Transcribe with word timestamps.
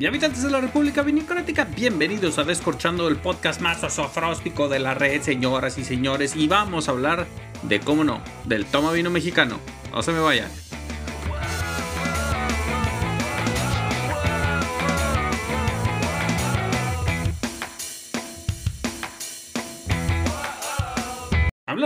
Y 0.00 0.06
habitantes 0.06 0.44
de 0.44 0.50
la 0.50 0.60
República 0.60 1.02
Vinicrática, 1.02 1.64
bienvenidos 1.64 2.38
a 2.38 2.44
Descorchando, 2.44 3.08
el 3.08 3.16
podcast 3.16 3.60
más 3.60 3.82
osofróstico 3.82 4.68
de 4.68 4.78
la 4.78 4.94
red, 4.94 5.22
señoras 5.22 5.76
y 5.76 5.84
señores. 5.84 6.36
Y 6.36 6.46
vamos 6.46 6.88
a 6.88 6.92
hablar 6.92 7.26
de, 7.64 7.80
cómo 7.80 8.04
no, 8.04 8.22
del 8.44 8.64
toma 8.64 8.92
vino 8.92 9.10
mexicano. 9.10 9.58
No 9.90 10.00
se 10.04 10.12
me 10.12 10.20
vayan. 10.20 10.50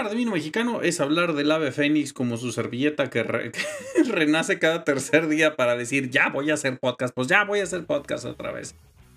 Hablar 0.02 0.16
de 0.16 0.18
vino 0.18 0.32
mexicano 0.32 0.82
es 0.82 0.98
hablar 0.98 1.32
del 1.32 1.52
ave 1.52 1.70
fénix 1.70 2.12
como 2.12 2.36
su 2.36 2.50
servilleta 2.50 3.08
que, 3.10 3.22
renace 4.10 4.58
cada 4.58 4.82
tercer 4.82 5.28
día 5.28 5.54
para 5.54 5.76
decir, 5.76 6.10
ya 6.10 6.28
voy 6.28 6.50
a 6.50 6.54
hacer 6.54 6.76
podcast, 6.80 7.14
pues 7.14 7.28
ya 7.28 7.44
voy 7.44 7.60
a 7.60 7.62
hacer 7.62 7.86
podcast 7.86 8.24
otra 8.24 8.50
vez. 8.50 8.74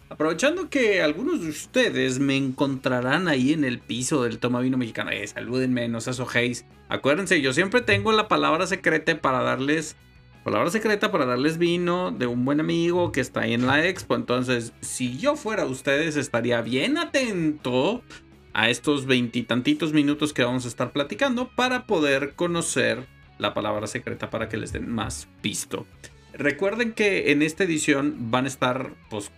Aprovechando 0.09 0.70
que 0.70 1.02
algunos 1.02 1.41
de 1.41 1.49
ustedes 1.49 2.20
me 2.20 2.38
encontrarán 2.38 3.27
ahí 3.27 3.52
en 3.52 3.63
el 3.63 3.79
piso 3.79 4.21
del 4.21 4.38
toma 4.38 4.59
vino 4.59 4.77
mexicano, 4.77 5.09
eh, 5.09 5.26
salúdenme, 5.26 5.88
no 5.88 6.02
se 6.02 6.12
asojéis. 6.12 6.67
Acuérdense, 6.88 7.41
yo 7.41 7.52
siempre 7.52 7.81
tengo 7.81 8.12
la 8.12 8.27
palabra 8.27 8.67
secreta 8.67 9.20
para 9.20 9.41
darles, 9.41 9.95
palabra 10.43 10.70
secreta 10.70 11.12
para 11.12 11.26
darles 11.26 11.57
vino 11.57 12.12
de 12.12 12.27
un 12.27 12.45
buen 12.45 12.59
amigo 12.59 13.12
que 13.12 13.21
está 13.21 13.41
ahí 13.41 13.55
en 13.55 13.65
la 13.65 13.84
expo. 13.88 14.13
Entonces, 14.13 14.71
si 14.81 15.17
yo 15.17 15.35
fuera 15.35 15.65
ustedes, 15.65 16.15
estaría 16.15 16.62
bien 16.62 16.99
atento 16.99 18.04
a 18.55 18.70
estos 18.70 19.05
veintitantitos 19.05 19.91
minutos 19.91 20.32
que 20.32 20.44
vamos 20.44 20.63
a 20.63 20.70
estar 20.70 20.94
platicando 20.94 21.50
para 21.50 21.86
poder 21.86 22.36
conocer 22.36 23.05
la 23.38 23.54
palabra 23.54 23.86
secreta 23.86 24.30
para 24.30 24.48
que 24.48 24.55
les 24.55 24.72
den 24.72 24.90
más 24.90 25.27
pisto. 25.41 25.86
Recuerden 26.34 26.94
que 26.94 27.34
en 27.34 27.41
esta 27.41 27.66
edición 27.66 28.32
van 28.32 28.46
a 28.46 28.48
estar 28.48 28.94
pues 29.10 29.29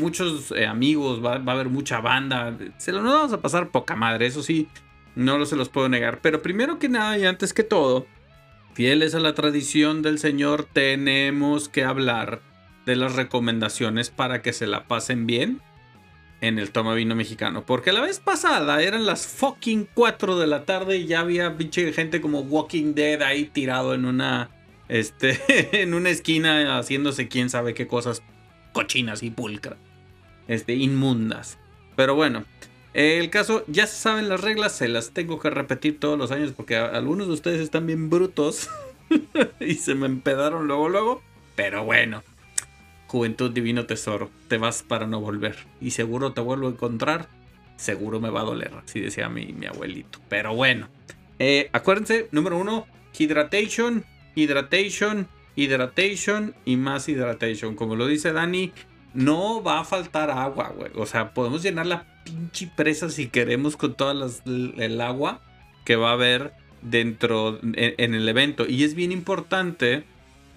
muchos 0.00 0.52
eh, 0.52 0.66
amigos, 0.66 1.22
va, 1.24 1.38
va, 1.38 1.52
a 1.52 1.54
haber 1.56 1.70
mucha 1.70 2.00
banda. 2.00 2.56
Se 2.78 2.92
lo 2.92 3.02
vamos 3.02 3.32
a 3.32 3.42
pasar 3.42 3.70
poca 3.70 3.96
madre, 3.96 4.26
eso 4.26 4.44
sí, 4.44 4.68
no 5.16 5.38
lo 5.38 5.44
se 5.44 5.56
los 5.56 5.68
puedo 5.68 5.88
negar. 5.88 6.20
Pero 6.22 6.40
primero 6.40 6.78
que 6.78 6.88
nada 6.88 7.18
y 7.18 7.24
antes 7.24 7.52
que 7.52 7.64
todo, 7.64 8.06
fieles 8.74 9.16
a 9.16 9.20
la 9.20 9.34
tradición 9.34 10.02
del 10.02 10.20
Señor, 10.20 10.68
tenemos 10.72 11.68
que 11.68 11.82
hablar 11.82 12.40
de 12.86 12.94
las 12.94 13.16
recomendaciones 13.16 14.10
para 14.10 14.40
que 14.40 14.52
se 14.52 14.68
la 14.68 14.86
pasen 14.86 15.26
bien 15.26 15.60
en 16.42 16.58
el 16.58 16.72
toma 16.72 16.92
vino 16.92 17.14
mexicano. 17.14 17.64
Porque 17.64 17.92
la 17.92 18.00
vez 18.02 18.20
pasada 18.20 18.82
eran 18.82 19.06
las 19.06 19.26
fucking 19.26 19.88
4 19.94 20.38
de 20.38 20.46
la 20.46 20.64
tarde 20.66 20.98
y 20.98 21.06
ya 21.06 21.20
había 21.20 21.56
pinche 21.56 21.90
gente 21.92 22.20
como 22.20 22.40
Walking 22.40 22.94
Dead 22.94 23.22
ahí 23.22 23.44
tirado 23.46 23.94
en 23.94 24.04
una. 24.04 24.50
Este. 24.88 25.40
en 25.82 25.94
una 25.94 26.10
esquina 26.10 26.76
haciéndose 26.78 27.28
quién 27.28 27.48
sabe 27.48 27.72
qué 27.72 27.86
cosas 27.86 28.22
cochinas 28.72 29.22
y 29.22 29.30
pulcras. 29.30 29.78
Este, 30.48 30.74
inmundas. 30.74 31.58
Pero 31.96 32.14
bueno. 32.14 32.44
El 32.92 33.30
caso, 33.30 33.64
ya 33.68 33.86
se 33.86 33.96
saben 33.96 34.28
las 34.28 34.42
reglas, 34.42 34.76
se 34.76 34.86
las 34.86 35.12
tengo 35.12 35.38
que 35.38 35.48
repetir 35.48 35.98
todos 35.98 36.18
los 36.18 36.30
años 36.30 36.52
porque 36.54 36.76
algunos 36.76 37.26
de 37.26 37.32
ustedes 37.32 37.62
están 37.62 37.86
bien 37.86 38.10
brutos 38.10 38.68
y 39.60 39.76
se 39.76 39.94
me 39.94 40.04
empedaron 40.04 40.66
luego, 40.66 40.90
luego. 40.90 41.22
Pero 41.56 41.84
bueno, 41.84 42.22
Juventud 43.12 43.50
Divino 43.50 43.84
Tesoro, 43.84 44.30
te 44.48 44.56
vas 44.56 44.82
para 44.82 45.06
no 45.06 45.20
volver. 45.20 45.54
Y 45.82 45.90
seguro 45.90 46.32
te 46.32 46.40
vuelvo 46.40 46.68
a 46.68 46.70
encontrar, 46.70 47.28
seguro 47.76 48.20
me 48.20 48.30
va 48.30 48.40
a 48.40 48.44
doler, 48.44 48.72
así 48.82 49.00
decía 49.00 49.28
mi, 49.28 49.52
mi 49.52 49.66
abuelito. 49.66 50.18
Pero 50.30 50.54
bueno, 50.54 50.88
eh, 51.38 51.68
acuérdense, 51.74 52.28
número 52.32 52.56
uno, 52.56 52.86
hydration, 53.18 54.06
hydration, 54.34 55.28
hydration 55.56 56.54
y 56.64 56.76
más 56.76 57.06
hydration. 57.06 57.76
Como 57.76 57.96
lo 57.96 58.06
dice 58.06 58.32
Dani, 58.32 58.72
no 59.12 59.62
va 59.62 59.80
a 59.80 59.84
faltar 59.84 60.30
agua, 60.30 60.72
güey. 60.74 60.92
O 60.94 61.04
sea, 61.04 61.34
podemos 61.34 61.62
llenar 61.62 61.84
la 61.84 62.06
pinche 62.24 62.70
presa 62.74 63.10
si 63.10 63.28
queremos 63.28 63.76
con 63.76 63.92
todas 63.92 64.40
el 64.46 64.98
agua 65.02 65.42
que 65.84 65.96
va 65.96 66.08
a 66.08 66.14
haber 66.14 66.54
dentro 66.80 67.60
en, 67.62 67.74
en 67.76 68.14
el 68.14 68.26
evento. 68.26 68.64
Y 68.66 68.84
es 68.84 68.94
bien 68.94 69.12
importante 69.12 70.04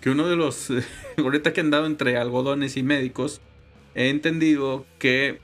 que 0.05 0.11
uno 0.11 0.27
de 0.27 0.35
los, 0.35 0.71
ahorita 1.17 1.51
que 1.51 1.61
han 1.61 1.71
dado 1.71 1.87
entre 1.87 2.15
algodones 2.17 2.77
y 2.77 2.83
médicos, 2.83 3.41
he 3.95 4.09
entendido 4.09 4.85
que 4.99 5.41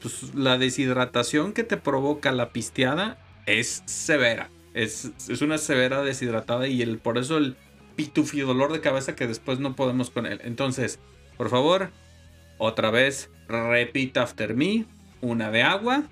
pues, 0.00 0.34
la 0.34 0.58
deshidratación 0.58 1.52
que 1.52 1.62
te 1.62 1.76
provoca 1.76 2.32
la 2.32 2.50
pisteada 2.50 3.24
es 3.46 3.84
severa. 3.86 4.50
Es, 4.74 5.12
es 5.28 5.40
una 5.40 5.56
severa 5.56 6.02
deshidratada 6.02 6.66
y 6.66 6.82
el, 6.82 6.98
por 6.98 7.16
eso 7.16 7.38
el 7.38 7.54
pitufi 7.94 8.40
dolor 8.40 8.72
de 8.72 8.80
cabeza 8.80 9.14
que 9.14 9.28
después 9.28 9.60
no 9.60 9.76
podemos 9.76 10.10
con 10.10 10.26
él. 10.26 10.40
Entonces, 10.42 10.98
por 11.36 11.48
favor, 11.48 11.90
otra 12.58 12.90
vez, 12.90 13.30
repita 13.46 14.22
after 14.22 14.56
me, 14.56 14.84
una 15.20 15.52
de 15.52 15.62
agua 15.62 16.02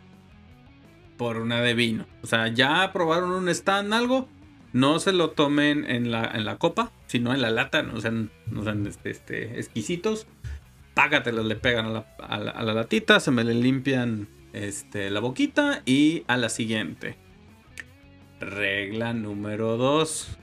por 1.17 1.39
una 1.39 1.61
de 1.61 1.75
vino. 1.75 2.07
O 2.23 2.29
sea, 2.29 2.47
ya 2.47 2.93
probaron 2.93 3.33
un 3.33 3.49
stand, 3.49 3.93
algo, 3.93 4.29
no 4.73 4.99
se 5.01 5.13
lo 5.13 5.31
tomen 5.31 5.85
en 5.89 6.11
la, 6.11 6.25
en 6.25 6.45
la 6.45 6.57
copa, 6.59 6.93
sino 7.07 7.35
en 7.35 7.43
la 7.43 7.51
lata, 7.51 7.83
no 7.83 8.01
sean, 8.01 8.31
no 8.47 8.63
sean 8.63 8.87
este, 8.87 9.11
este, 9.11 9.59
exquisitos. 9.59 10.27
Págatelos, 10.95 11.47
le 11.47 11.57
pegan 11.57 11.87
a 11.87 11.91
la, 11.91 12.07
a, 12.19 12.39
la, 12.39 12.75
latita, 12.75 13.21
se 13.21 13.31
me 13.31 13.45
le 13.45 13.55
limpian 13.55 14.29
este, 14.53 15.11
la 15.11 15.21
boquita 15.21 15.83
y 15.87 16.25
a 16.27 16.37
la 16.37 16.49
siguiente. 16.49 17.17
Regla 18.41 19.13
número 19.13 19.77
2. 19.77 20.39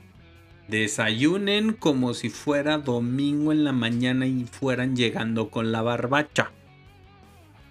Desayunen 0.68 1.72
como 1.72 2.12
si 2.12 2.28
fuera 2.28 2.78
domingo 2.78 3.52
en 3.52 3.64
la 3.64 3.72
mañana 3.72 4.26
y 4.26 4.44
fueran 4.44 4.96
llegando 4.96 5.48
con 5.50 5.72
la 5.72 5.82
barbacha. 5.82 6.52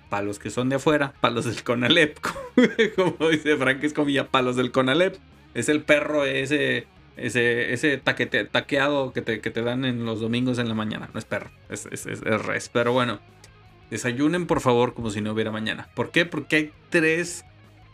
Para 0.09 0.23
los 0.23 0.39
que 0.39 0.49
son 0.49 0.69
de 0.69 0.77
afuera, 0.77 1.13
para 1.21 1.35
los 1.35 1.45
del 1.45 1.63
Conalep. 1.63 2.17
como 2.95 3.29
dice 3.29 3.55
Frank 3.57 3.83
Escomilla, 3.83 4.27
para 4.27 4.43
los 4.43 4.55
del 4.55 4.71
Conalep. 4.71 5.17
Es 5.57 5.69
el 5.69 5.81
perro 5.81 6.23
ese 6.25 6.87
ese, 7.17 7.73
ese 7.73 7.97
taquete, 7.97 8.45
taqueado 8.45 9.11
que 9.11 9.21
te, 9.21 9.41
que 9.41 9.49
te, 9.49 9.61
dan 9.63 9.85
en 9.85 10.05
los 10.05 10.21
domingos 10.21 10.59
en 10.59 10.69
la 10.69 10.75
mañana. 10.75 11.09
No 11.13 11.19
es 11.19 11.25
perro, 11.25 11.49
es, 11.69 11.87
es, 11.87 12.05
es, 12.05 12.21
es, 12.21 12.45
res. 12.45 12.69
Pero 12.71 12.93
bueno, 12.93 13.19
desayunen 13.89 14.45
por 14.45 14.61
favor 14.61 14.93
como 14.93 15.09
si 15.09 15.21
no 15.21 15.33
hubiera 15.33 15.51
mañana. 15.51 15.89
¿Por 15.95 16.11
qué? 16.11 16.25
Porque 16.25 16.55
hay 16.55 16.71
tres... 16.89 17.43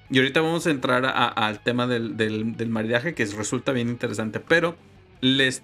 Y 0.10 0.18
ahorita 0.20 0.42
vamos 0.42 0.68
a 0.68 0.72
entrar 0.72 1.06
al 1.06 1.64
tema 1.64 1.88
del, 1.88 2.18
del, 2.18 2.56
del 2.56 2.70
maridaje 2.70 3.16
que 3.16 3.26
resulta 3.26 3.72
bien 3.72 3.90
interesante. 3.90 4.40
Pero 4.40 4.76
les 5.22 5.64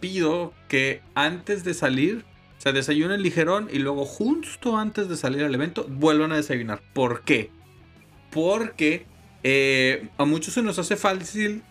pido 0.00 0.52
que 0.68 1.00
antes 1.14 1.64
de 1.64 1.72
salir, 1.72 2.24
o 2.58 2.60
sea, 2.60 2.72
desayunen 2.72 3.22
ligerón 3.22 3.68
y 3.72 3.78
luego 3.78 4.04
justo 4.04 4.76
antes 4.76 5.08
de 5.08 5.16
salir 5.16 5.44
al 5.44 5.54
evento 5.54 5.86
vuelvan 5.88 6.32
a 6.32 6.36
desayunar. 6.36 6.82
¿Por 6.92 7.22
qué? 7.22 7.50
Porque 8.30 9.06
eh, 9.42 10.08
a 10.18 10.24
muchos 10.24 10.54
se 10.54 10.62
nos 10.62 10.78
hace 10.78 10.96
fácil 10.96 11.62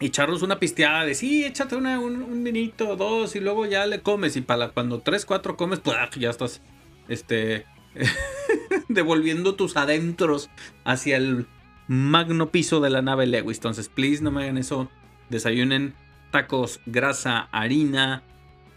echarnos 0.00 0.42
una 0.42 0.58
pisteada 0.58 1.04
de 1.04 1.14
sí, 1.14 1.44
échate 1.44 1.76
una, 1.76 1.98
un, 1.98 2.22
un, 2.22 2.44
vinito, 2.44 2.96
dos, 2.96 3.34
y 3.36 3.40
luego 3.40 3.66
ya 3.66 3.86
le 3.86 4.00
comes. 4.00 4.36
Y 4.36 4.40
para 4.40 4.68
cuando 4.70 5.00
tres, 5.00 5.24
cuatro 5.24 5.56
comes, 5.56 5.80
pues 5.80 5.96
ya 6.16 6.30
estás 6.30 6.60
este, 7.08 7.66
devolviendo 8.88 9.54
tus 9.54 9.76
adentros 9.76 10.50
hacia 10.84 11.16
el 11.16 11.46
magno 11.88 12.50
piso 12.50 12.80
de 12.80 12.90
la 12.90 13.02
nave 13.02 13.26
Lewis. 13.26 13.58
Entonces, 13.58 13.88
please, 13.88 14.22
no 14.22 14.30
me 14.30 14.44
hagan 14.44 14.58
eso. 14.58 14.88
Desayunen 15.30 15.94
tacos, 16.30 16.80
grasa, 16.86 17.48
harina 17.52 18.22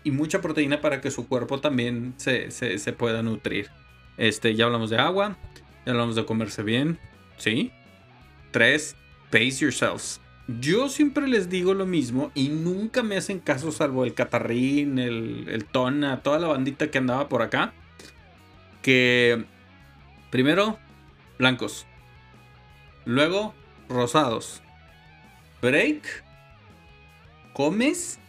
y 0.04 0.12
mucha 0.12 0.42
proteína 0.42 0.82
para 0.82 1.02
que 1.02 1.12
su 1.12 1.28
cuerpo 1.28 1.60
también 1.60 2.14
se, 2.18 2.52
se, 2.52 2.78
se 2.78 2.94
pueda 2.94 3.22
nutrir. 3.22 3.70
Este, 4.18 4.56
ya 4.56 4.66
hablamos 4.66 4.90
de 4.90 4.98
agua, 4.98 5.38
ya 5.86 5.92
hablamos 5.92 6.16
de 6.16 6.26
comerse 6.26 6.64
bien, 6.64 7.00
¿sí? 7.38 7.72
Tres, 8.52 8.96
pace 9.32 9.60
yourselves 9.60 10.22
yo 10.60 10.90
siempre 10.90 11.28
les 11.28 11.50
digo 11.50 11.74
lo 11.74 11.86
mismo 11.86 12.32
y 12.34 12.50
nunca 12.50 13.04
me 13.04 13.16
hacen 13.16 13.40
caso 13.40 13.72
salvo 13.72 14.04
el 14.04 14.14
Catarrín, 14.14 15.00
el, 15.00 15.48
el 15.48 15.66
Tona, 15.66 16.22
toda 16.22 16.40
la 16.40 16.48
bandita 16.48 16.92
que 16.92 16.98
andaba 16.98 17.30
por 17.30 17.42
acá. 17.42 17.74
Que 18.82 19.46
primero, 20.30 20.78
blancos. 21.38 21.86
Luego, 23.06 23.54
rosados. 23.88 24.62
Break. 25.62 26.24
Comes. 27.54 28.20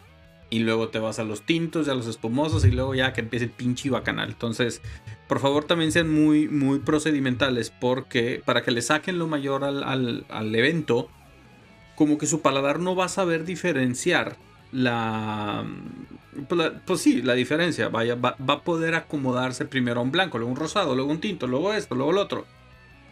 Y 0.52 0.58
luego 0.58 0.90
te 0.90 0.98
vas 0.98 1.18
a 1.18 1.24
los 1.24 1.42
tintos 1.42 1.86
y 1.86 1.90
a 1.90 1.94
los 1.94 2.06
espumosos. 2.06 2.66
Y 2.66 2.70
luego 2.70 2.94
ya 2.94 3.14
que 3.14 3.22
empiece 3.22 3.46
el 3.46 3.50
pinche 3.50 3.88
bacanal. 3.88 4.28
Entonces, 4.28 4.82
por 5.26 5.40
favor 5.40 5.64
también 5.64 5.92
sean 5.92 6.10
muy, 6.10 6.46
muy 6.46 6.80
procedimentales. 6.80 7.70
Porque 7.70 8.42
para 8.44 8.62
que 8.62 8.70
le 8.70 8.82
saquen 8.82 9.18
lo 9.18 9.26
mayor 9.26 9.64
al, 9.64 9.82
al, 9.82 10.26
al 10.28 10.54
evento 10.54 11.08
como 11.94 12.18
que 12.18 12.26
su 12.26 12.42
paladar 12.42 12.80
no 12.80 12.94
va 12.96 13.06
a 13.06 13.08
saber 13.08 13.44
diferenciar 13.44 14.36
la, 14.72 15.64
pues, 16.48 16.58
la, 16.58 16.72
pues 16.84 17.00
sí, 17.00 17.22
la 17.22 17.34
diferencia, 17.34 17.88
vaya, 17.88 18.14
va, 18.14 18.36
va, 18.38 18.54
a 18.54 18.62
poder 18.62 18.94
acomodarse 18.94 19.66
primero 19.66 20.00
a 20.00 20.02
un 20.02 20.10
blanco, 20.10 20.38
luego 20.38 20.50
un 20.50 20.58
rosado, 20.58 20.94
luego 20.94 21.10
un 21.10 21.20
tinto, 21.20 21.46
luego 21.46 21.72
esto, 21.72 21.94
luego 21.94 22.10
el 22.10 22.18
otro. 22.18 22.46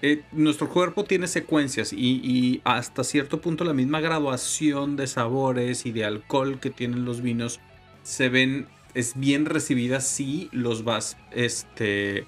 Eh, 0.03 0.23
nuestro 0.33 0.69
cuerpo 0.71 1.05
tiene 1.05 1.27
secuencias 1.27 1.93
y, 1.93 2.63
hasta 2.65 3.05
cierto 3.05 3.41
punto 3.41 3.65
la 3.65 3.75
misma 3.75 4.01
graduación 4.01 4.97
de 4.97 5.07
sabores 5.07 5.85
y 5.85 5.93
de 5.93 6.05
alcohol 6.07 6.59
que 6.59 6.71
tienen 6.71 7.05
los 7.05 7.21
vinos 7.21 7.61
se 8.03 8.31
ven 8.31 8.67
es 8.95 9.13
bien 9.15 9.45
recibida 9.45 10.01
si 10.01 10.49
los 10.53 10.85
vas, 10.85 11.19
este, 11.33 12.25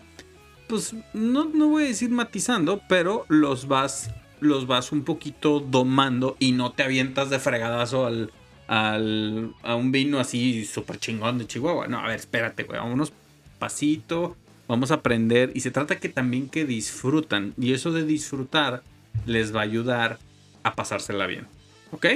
pues 0.69 0.94
no, 1.14 1.46
no 1.46 1.69
voy 1.69 1.84
a 1.84 1.88
decir 1.88 2.10
matizando, 2.10 2.82
pero 2.88 3.24
los 3.28 3.66
vas, 3.69 4.10
los 4.40 4.66
vas 4.66 4.92
un 4.92 5.02
poquito 5.02 5.60
domando 5.60 6.36
y 6.38 6.52
no 6.52 6.72
te 6.72 6.82
avientas 6.82 7.30
de 7.30 7.38
fregadazo 7.38 8.06
al, 8.06 8.30
al, 8.68 9.54
a 9.62 9.75
un 9.76 9.92
vino 9.92 10.20
así 10.20 10.64
súper 10.66 10.98
chingón 10.98 11.38
de 11.38 11.46
Chihuahua. 11.46 11.88
No, 11.88 11.98
a 11.98 12.06
ver, 12.06 12.16
espérate, 12.16 12.64
güey, 12.64 12.78
vámonos 12.78 13.12
pasito, 13.58 14.36
vamos 14.72 14.90
a 14.90 14.94
aprender 14.94 15.52
y 15.52 15.60
se 15.60 15.70
trata 15.70 16.00
que 16.00 16.08
también 16.08 16.48
que 16.48 16.64
disfrutan 16.64 17.52
y 17.58 17.74
eso 17.74 17.92
de 17.92 18.06
disfrutar 18.06 18.82
les 19.26 19.54
va 19.54 19.60
a 19.60 19.64
ayudar 19.64 20.19
a 20.62 20.74
pasársela 20.74 21.26
bien, 21.26 21.46
¿ok? 21.90 22.06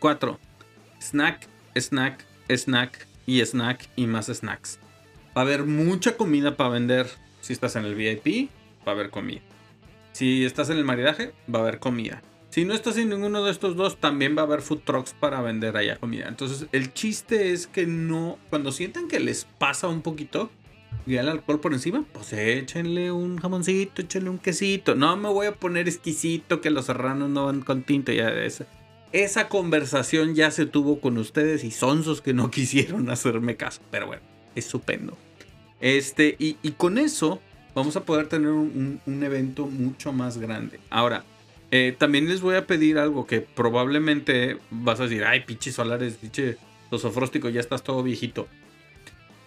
4. 0.00 0.36
Snack, 1.00 1.46
snack, 1.76 2.24
snack 2.48 3.06
y 3.24 3.40
snack 3.40 3.88
y 3.94 4.08
más 4.08 4.26
snacks. 4.26 4.80
Va 5.28 5.42
a 5.42 5.44
haber 5.44 5.62
mucha 5.62 6.16
comida 6.16 6.56
para 6.56 6.70
vender. 6.70 7.06
Si 7.40 7.52
estás 7.52 7.76
en 7.76 7.84
el 7.84 7.94
VIP, 7.94 8.50
va 8.84 8.90
a 8.90 8.94
haber 8.96 9.10
comida. 9.10 9.42
Si 10.10 10.44
estás 10.44 10.70
en 10.70 10.78
el 10.78 10.84
maridaje, 10.84 11.32
va 11.48 11.60
a 11.60 11.62
haber 11.62 11.78
comida. 11.78 12.20
Si 12.48 12.64
no 12.64 12.74
estás 12.74 12.96
en 12.96 13.10
ninguno 13.10 13.44
de 13.44 13.52
estos 13.52 13.76
dos, 13.76 14.00
también 14.00 14.36
va 14.36 14.42
a 14.42 14.46
haber 14.46 14.60
food 14.60 14.80
trucks 14.80 15.14
para 15.14 15.40
vender 15.40 15.76
allá 15.76 15.98
comida. 15.98 16.26
Entonces, 16.26 16.66
el 16.72 16.92
chiste 16.92 17.52
es 17.52 17.68
que 17.68 17.86
no, 17.86 18.40
cuando 18.48 18.72
sientan 18.72 19.06
que 19.06 19.20
les 19.20 19.44
pasa 19.44 19.86
un 19.86 20.02
poquito 20.02 20.50
y 21.06 21.16
el 21.16 21.28
alcohol 21.28 21.60
por 21.60 21.72
encima, 21.72 22.04
pues 22.12 22.32
échenle 22.32 23.10
un 23.10 23.38
jamoncito, 23.38 24.02
échenle 24.02 24.30
un 24.30 24.38
quesito. 24.38 24.94
No 24.94 25.16
me 25.16 25.28
voy 25.28 25.46
a 25.46 25.54
poner 25.56 25.88
exquisito 25.88 26.60
que 26.60 26.70
los 26.70 26.86
serranos 26.86 27.30
no 27.30 27.46
van 27.46 27.62
con 27.62 27.82
tinto. 27.82 28.12
Ya 28.12 28.28
esa, 28.28 28.66
esa 29.12 29.48
conversación 29.48 30.34
ya 30.34 30.50
se 30.50 30.66
tuvo 30.66 31.00
con 31.00 31.18
ustedes 31.18 31.64
y 31.64 31.70
sonsos 31.70 32.20
que 32.20 32.32
no 32.32 32.50
quisieron 32.52 33.10
hacerme 33.10 33.56
caso. 33.56 33.80
Pero 33.90 34.06
bueno, 34.06 34.22
estupendo. 34.54 35.16
Este, 35.80 36.36
y, 36.38 36.54
con 36.72 36.98
eso 36.98 37.40
vamos 37.74 37.96
a 37.96 38.04
poder 38.04 38.28
tener 38.28 38.50
un, 38.50 39.00
evento 39.06 39.66
mucho 39.66 40.12
más 40.12 40.38
grande. 40.38 40.78
Ahora, 40.90 41.24
eh, 41.70 41.94
también 41.96 42.28
les 42.28 42.42
voy 42.42 42.56
a 42.56 42.66
pedir 42.66 42.98
algo 42.98 43.26
que 43.26 43.40
probablemente 43.40 44.58
vas 44.70 45.00
a 45.00 45.04
decir, 45.04 45.24
ay, 45.24 45.44
pinche 45.44 45.72
solares, 45.72 46.14
pinche 46.14 46.58
sofróstico, 46.90 47.48
ya 47.48 47.60
estás 47.60 47.82
todo 47.82 48.02
viejito. 48.02 48.46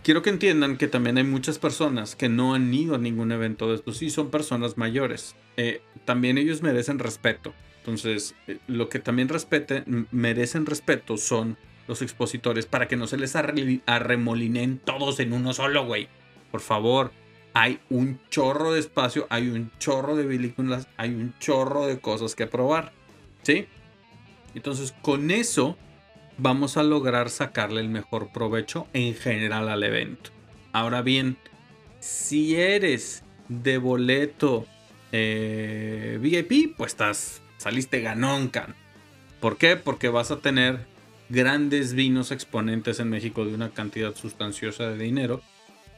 Quiero 0.03 0.21
que 0.21 0.31
entiendan 0.31 0.75
que 0.75 0.89
también 0.89 1.17
hay 1.17 1.23
muchas 1.23 1.59
personas 1.59 2.17
que 2.17 2.27
no 2.27 2.53
han 2.53 2.73
ido 2.73 2.95
a 2.95 2.97
ningún 2.97 3.31
evento 3.31 3.69
de 3.69 3.75
estos 3.75 4.01
y 4.01 4.09
son 4.09 4.31
personas 4.31 4.77
mayores. 4.77 5.33
Eh, 5.55 5.81
también 6.03 6.37
ellos 6.37 6.61
merecen 6.61 6.99
respeto. 6.99 7.53
Entonces, 7.77 8.35
eh, 8.47 8.59
lo 8.67 8.89
que 8.89 8.99
también 8.99 9.29
respeten, 9.29 10.07
merecen 10.11 10.65
respeto 10.65 11.15
son 11.15 11.57
los 11.87 12.01
expositores 12.01 12.65
para 12.65 12.89
que 12.89 12.97
no 12.97 13.07
se 13.07 13.15
les 13.15 13.37
arremolinen 13.37 14.79
todos 14.79 15.21
en 15.21 15.31
uno 15.31 15.53
solo, 15.53 15.85
güey. 15.85 16.09
Por 16.51 16.59
favor, 16.59 17.13
hay 17.53 17.79
un 17.89 18.19
chorro 18.29 18.73
de 18.73 18.81
espacio, 18.81 19.25
hay 19.29 19.47
un 19.47 19.71
chorro 19.79 20.17
de 20.17 20.25
películas, 20.25 20.89
hay 20.97 21.11
un 21.11 21.33
chorro 21.39 21.87
de 21.87 21.99
cosas 21.99 22.35
que 22.35 22.45
probar. 22.45 22.91
¿Sí? 23.43 23.67
Entonces, 24.53 24.93
con 25.01 25.31
eso 25.31 25.77
vamos 26.37 26.77
a 26.77 26.83
lograr 26.83 27.29
sacarle 27.29 27.81
el 27.81 27.89
mejor 27.89 28.31
provecho 28.31 28.87
en 28.93 29.15
general 29.15 29.69
al 29.69 29.83
evento. 29.83 30.31
Ahora 30.71 31.01
bien, 31.01 31.37
si 31.99 32.55
eres 32.55 33.23
de 33.47 33.77
boleto 33.77 34.65
eh, 35.11 36.17
VIP, 36.21 36.75
pues 36.75 36.93
estás, 36.93 37.41
saliste 37.57 38.01
ganón, 38.01 38.49
can. 38.49 38.75
¿Por 39.39 39.57
qué? 39.57 39.75
Porque 39.75 40.09
vas 40.09 40.31
a 40.31 40.39
tener 40.39 40.85
grandes 41.29 41.93
vinos 41.93 42.31
exponentes 42.31 42.99
en 42.99 43.09
México 43.09 43.45
de 43.45 43.53
una 43.53 43.69
cantidad 43.69 44.15
sustanciosa 44.15 44.89
de 44.89 44.97
dinero 44.97 45.41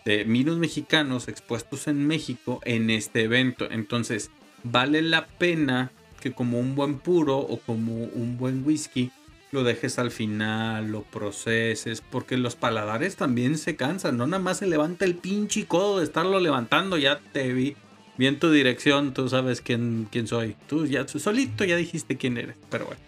de 0.06 0.24
vinos 0.24 0.58
mexicanos 0.58 1.28
expuestos 1.28 1.88
en 1.88 2.06
México 2.06 2.62
en 2.64 2.92
este 2.92 3.24
evento. 3.24 3.68
Entonces, 3.70 4.30
vale 4.64 5.02
la 5.02 5.26
pena 5.26 5.92
que 6.22 6.32
como 6.32 6.60
un 6.60 6.76
buen 6.76 7.00
puro 7.00 7.40
o 7.40 7.58
como 7.60 7.96
un 7.96 8.38
buen 8.38 8.64
whisky 8.66 9.12
lo 9.56 9.64
dejes 9.64 9.98
al 9.98 10.12
final, 10.12 10.92
lo 10.92 11.02
proceses, 11.02 12.02
porque 12.02 12.38
los 12.38 12.56
paladares 12.56 13.16
también 13.16 13.58
se 13.58 13.76
cansan, 13.76 14.18
no 14.18 14.28
nada 14.28 14.44
más 14.44 14.58
se 14.58 14.68
levanta 14.68 15.06
el 15.06 15.16
pinche 15.16 15.66
codo 15.66 16.00
de 16.00 16.04
estarlo 16.04 16.40
levantando, 16.40 16.98
ya 16.98 17.20
te 17.32 17.54
vi, 17.54 17.76
vi 18.18 18.28
en 18.28 18.38
tu 18.38 18.52
dirección, 18.52 19.14
tú 19.14 19.30
sabes 19.30 19.62
quién, 19.62 20.08
quién 20.12 20.28
soy, 20.28 20.56
tú 20.68 20.86
ya 20.86 21.08
solito 21.08 21.64
ya 21.64 21.78
dijiste 21.78 22.18
quién 22.18 22.38
eres, 22.38 22.58
pero 22.70 22.86
bueno. 22.86 23.02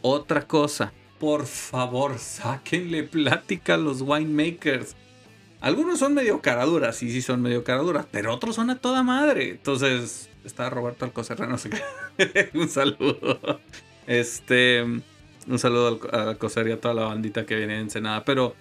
Otra 0.00 0.46
cosa, 0.46 0.92
por 1.20 1.46
favor, 1.46 2.18
sáquenle 2.18 3.04
plática 3.04 3.74
a 3.74 3.78
los 3.78 4.00
winemakers. 4.00 4.96
Algunos 5.60 5.98
son 5.98 6.14
medio 6.14 6.40
caraduras, 6.40 6.96
sí, 6.96 7.10
sí 7.10 7.22
son 7.22 7.40
medio 7.40 7.64
caraduras, 7.64 8.06
pero 8.10 8.34
otros 8.34 8.56
son 8.56 8.70
a 8.70 8.76
toda 8.76 9.02
madre. 9.02 9.50
Entonus, 9.50 10.28
está 10.44 10.68
Roberto 10.68 11.04
Alcocer, 11.04 11.38
no 11.48 11.56
un 12.60 12.68
saludo. 12.68 13.60
Este, 14.06 14.84
un 15.46 15.58
saludo 15.58 16.00
a 16.12 16.30
Alcocer 16.30 16.68
y 16.68 16.72
a 16.72 16.80
toda 16.80 16.94
la 16.94 17.04
bandita 17.04 17.46
que 17.46 17.56
viene 17.56 17.74
en 17.74 17.80
Ensenada. 17.82 18.24
Pero 18.24 18.54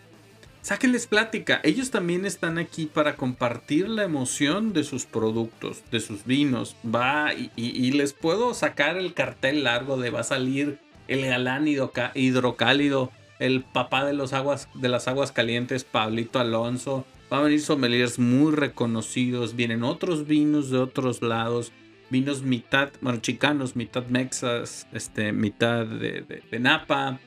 sáquenles 0.61 1.07
plática. 1.07 1.59
Ellos 1.63 1.91
también 1.91 2.25
están 2.25 2.57
aquí 2.57 2.85
para 2.85 3.15
compartir 3.15 3.89
la 3.89 4.03
emoción 4.03 4.73
de 4.73 4.83
sus 4.83 5.05
productos, 5.05 5.83
de 5.91 5.99
sus 5.99 6.25
vinos. 6.25 6.75
Va 6.83 7.33
y 7.33 7.91
les 7.91 8.13
puedo 8.13 8.53
sacar 8.53 8.97
el 8.97 9.13
cartel 9.13 9.63
largo 9.63 9.97
de 9.97 10.09
va 10.09 10.21
a 10.21 10.23
salir 10.23 10.79
el 11.07 11.25
galán 11.25 11.67
hidrocálido 11.67 13.11
el 13.39 13.63
papá 13.63 14.05
de, 14.05 14.13
los 14.13 14.31
aguas, 14.31 14.69
de 14.73 14.87
las 14.87 15.09
aguas 15.09 15.31
calientes, 15.33 15.83
Pablito 15.83 16.39
Alonso. 16.39 17.05
Va 17.31 17.39
a 17.39 17.41
venir 17.41 17.59
sommeliers 17.59 18.17
muy 18.19 18.53
reconocidos. 18.53 19.55
Vienen 19.55 19.83
otros 19.83 20.27
vinos 20.27 20.69
de 20.69 20.77
otros 20.77 21.21
lados. 21.21 21.73
Vinos 22.13 22.43
mitad, 22.43 22.91
bueno, 23.01 23.21
chicanos, 23.21 23.75
mitad 23.75 24.05
mexas, 24.05 24.87
este, 24.93 25.31
mitad 25.31 25.83
de, 25.83 26.43
Napa. 26.59 27.19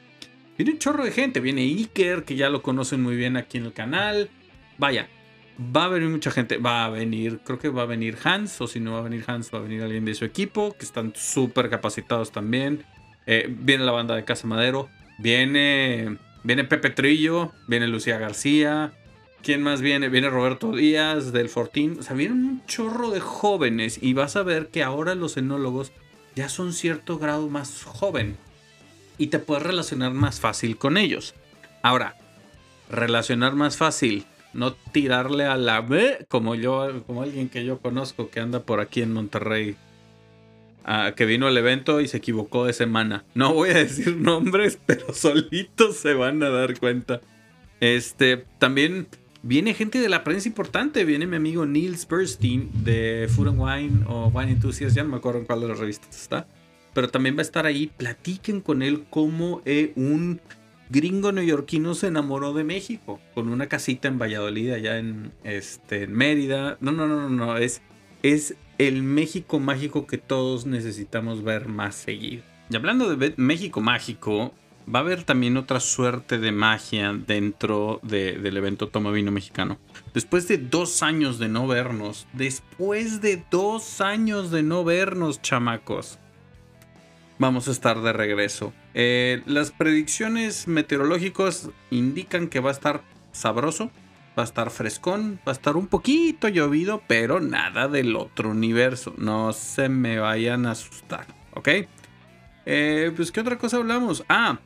Viene 0.57 0.75
un 0.75 0.79
chorro 0.79 1.05
de 1.05 1.11
gente. 1.11 1.41
Viene 1.41 1.63
Iker, 1.63 2.23
que 2.23 2.37
ya 2.37 2.51
lo 2.51 2.63
conocen 2.63 3.03
muy 3.03 3.17
bien 3.17 3.37
aquí 3.37 3.59
en 3.59 3.65
el 3.65 3.73
canal. 3.73 4.31
Vaya, 4.79 5.09
va 5.59 5.87
a 5.87 5.89
venir 5.89 6.09
mucha 6.09 6.31
gente. 6.31 6.59
Va 6.59 6.85
a 6.85 6.91
venir, 6.91 7.41
creo 7.45 7.59
que 7.59 7.69
va 7.69 7.83
a 7.83 7.87
venir 7.87 8.17
Hans, 8.23 8.61
o 8.61 8.69
si 8.69 8.79
no 8.79 8.93
va 8.93 8.99
a 8.99 9.03
venir 9.03 9.25
Hans, 9.27 9.53
va 9.53 9.59
a 9.59 9.63
venir 9.63 9.83
alguien 9.83 10.05
de 10.05 10.15
su 10.15 10.25
equipo, 10.25 10.77
que 10.79 10.85
están 10.85 11.13
súper 11.17 11.69
capacitados 11.69 12.31
también. 12.31 12.85
Eh, 13.27 13.49
viene 13.49 13.83
la 13.83 13.91
banda 13.91 14.15
de 14.15 14.25
Casa 14.25 14.47
Madero. 14.47 14.89
Viene, 15.19 16.17
viene 16.45 16.63
Pepe 16.63 16.91
Trillo, 16.91 17.53
viene 17.67 17.89
Lucía 17.89 18.19
García. 18.19 18.93
¿Quién 19.47 19.63
más 19.63 19.81
viene? 19.81 20.09
Viene 20.09 20.29
Roberto 20.29 20.73
Díaz 20.73 21.31
del 21.31 21.49
Fortín. 21.49 21.99
O 22.01 22.03
sea, 22.03 22.17
vienen 22.17 22.43
un 22.43 22.67
chorro 22.67 23.13
de 23.13 23.21
jóvenes 23.21 23.97
y 24.03 24.13
vas 24.13 24.35
a 24.35 24.43
ver 24.43 24.71
que 24.71 24.83
ahora 24.83 25.15
los 25.15 25.37
enólogos 25.37 25.93
ya 26.35 26.49
son 26.49 26.73
cierto 26.73 27.21
grado 27.21 27.49
más 27.49 27.85
joven 27.85 28.37
y 29.19 29.29
te 29.29 29.39
puedes 29.39 29.63
relacionar 29.63 30.15
más 30.15 30.41
fácil 30.41 30.79
con 30.79 30.97
ellos. 30.97 31.37
Ahora, 31.83 32.17
relacionar 32.91 33.55
más 33.55 33.77
fácil, 33.77 34.27
no 34.53 34.73
tirarle 34.73 35.45
a 35.45 35.57
la 35.57 35.81
B 35.81 36.27
como 36.29 36.57
yo, 36.57 37.05
como 37.07 37.23
alguien 37.23 37.49
que 37.49 37.65
yo 37.65 37.79
conozco 37.79 38.31
que 38.31 38.41
anda 38.41 38.65
por 38.65 38.81
aquí 38.81 39.03
en 39.03 39.13
Monterrey 39.13 39.77
que 41.15 41.25
vino 41.25 41.47
al 41.47 41.57
evento 41.57 42.01
y 42.01 42.09
se 42.09 42.17
equivocó 42.17 42.65
de 42.65 42.73
semana. 42.73 43.25
No 43.35 43.55
voy 43.55 43.71
a 43.71 43.75
decir 43.75 44.17
nombres, 44.17 44.77
pero 44.87 45.15
solitos 45.15 45.99
se 45.99 46.15
van 46.15 46.43
a 46.43 46.51
dar 46.51 46.77
cuenta. 46.81 47.21
Este, 47.79 48.39
también 48.59 49.07
viene 49.47 49.75
gente 49.75 50.01
de 50.01 50.09
la 50.09 50.25
prensa 50.25 50.49
importante. 50.49 51.05
Viene 51.05 51.27
mi 51.27 51.37
amigo 51.37 51.67
Niels 51.67 52.07
Burstein 52.07 52.71
de 52.85 53.29
Food 53.31 53.49
and 53.49 53.61
Wine 53.61 54.05
o 54.09 54.29
Wine 54.29 54.53
Enthusiast, 54.53 54.97
ya 54.97 55.05
no 55.05 55.11
me 55.11 55.17
acuerdo 55.17 55.41
en 55.41 55.47
cuál 55.47 55.61
de 55.61 55.69
las 55.69 55.79
revistas 55.79 56.21
está. 56.21 56.47
Pero 56.93 57.09
también 57.09 57.37
va 57.37 57.41
a 57.41 57.43
estar 57.43 57.67
ahí. 57.67 57.89
Platiquen 57.97 58.61
con 58.61 58.83
él 58.83 59.05
cómo 59.11 59.63
eh, 59.65 59.93
un 59.97 60.41
gringo 60.89 61.33
neoyorquino 61.33 61.95
se 61.95 62.09
enamoró 62.09 62.53
de 62.53 62.65
México 62.65 63.21
con 63.35 63.49
una 63.49 63.69
casita 63.69 64.09
en 64.09 64.19
Valladolid, 64.19 64.71
allá 64.73 64.99
en, 64.99 65.33
este, 65.45 66.07
Mérida. 66.07 66.79
No, 66.81 66.93
no, 66.93 67.07
no, 67.07 67.29
no, 67.29 67.29
no. 67.29 67.57
Es, 67.59 67.83
es 68.23 68.57
el 68.79 69.03
México 69.03 69.61
mágico 69.61 70.07
que 70.07 70.19
todos 70.19 70.67
necesitamos 70.67 71.45
ver 71.45 71.69
más 71.69 71.95
seguido. 71.95 72.43
Y 72.71 72.77
hablando 72.77 73.15
de 73.15 73.35
México 73.37 73.81
mágico, 73.81 74.55
va 74.93 75.01
a 75.01 75.03
haber 75.03 75.25
también 75.25 75.57
otra 75.57 75.81
suerte 75.81 76.39
de 76.39 76.53
magia 76.53 77.13
dentro 77.13 78.01
del 78.03 78.57
evento 78.57 78.89
Toma 78.89 79.11
Vino 79.11 79.33
Mexicano. 79.33 79.79
Después 80.15 80.49
de 80.49 80.59
dos 80.59 81.03
años 81.03 81.39
de 81.39 81.49
no 81.49 81.67
vernos, 81.67 82.27
después 82.33 83.21
de 83.21 83.43
dos 83.51 84.01
años 84.01 84.51
de 84.51 84.63
no 84.63 84.85
vernos, 84.85 85.43
chamacos, 85.43 86.19
vamos 87.39 87.69
a 87.69 87.73
estar 87.73 88.01
de 88.03 88.13
regreso. 88.13 88.73
Eh, 88.95 89.43
las 89.47 89.71
predicciones 89.71 90.69
meteorológicas 90.69 91.71
indican 91.91 92.49
que 92.49 92.61
va 92.61 92.71
a 92.71 92.75
estar 92.75 93.03
sabroso 93.33 93.91
va 94.39 94.43
a 94.43 94.45
estar 94.45 94.71
frescón, 94.71 95.41
va 95.47 95.53
a 95.53 95.55
estar 95.55 95.77
un 95.77 95.87
poquito 95.87 96.49
llovido, 96.49 97.03
pero 97.07 97.41
nada 97.41 97.89
del 97.89 98.17
otro 98.17 98.51
universo. 98.51 99.15
No 99.17 99.53
se 99.53 99.89
me 99.89 100.19
vayan 100.19 100.67
a 100.67 100.73
asustar, 100.73 101.27
¿ok? 101.55 101.69
Eh, 102.67 103.13
pues, 103.17 103.33
¿qué 103.33 103.41
otra 103.41 103.57
cosa 103.57 103.79
hablamos? 103.79 104.25
Ah, 104.29 104.59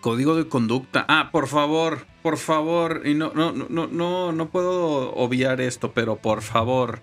Código 0.00 0.34
de 0.34 0.48
conducta. 0.48 1.04
Ah, 1.08 1.30
por 1.30 1.46
favor, 1.46 2.06
por 2.22 2.38
favor. 2.38 3.02
Y 3.04 3.14
no, 3.14 3.32
no, 3.34 3.52
no, 3.52 3.86
no, 3.86 4.32
no 4.32 4.50
puedo 4.50 5.12
obviar 5.14 5.60
esto, 5.60 5.92
pero 5.92 6.16
por 6.16 6.42
favor, 6.42 7.02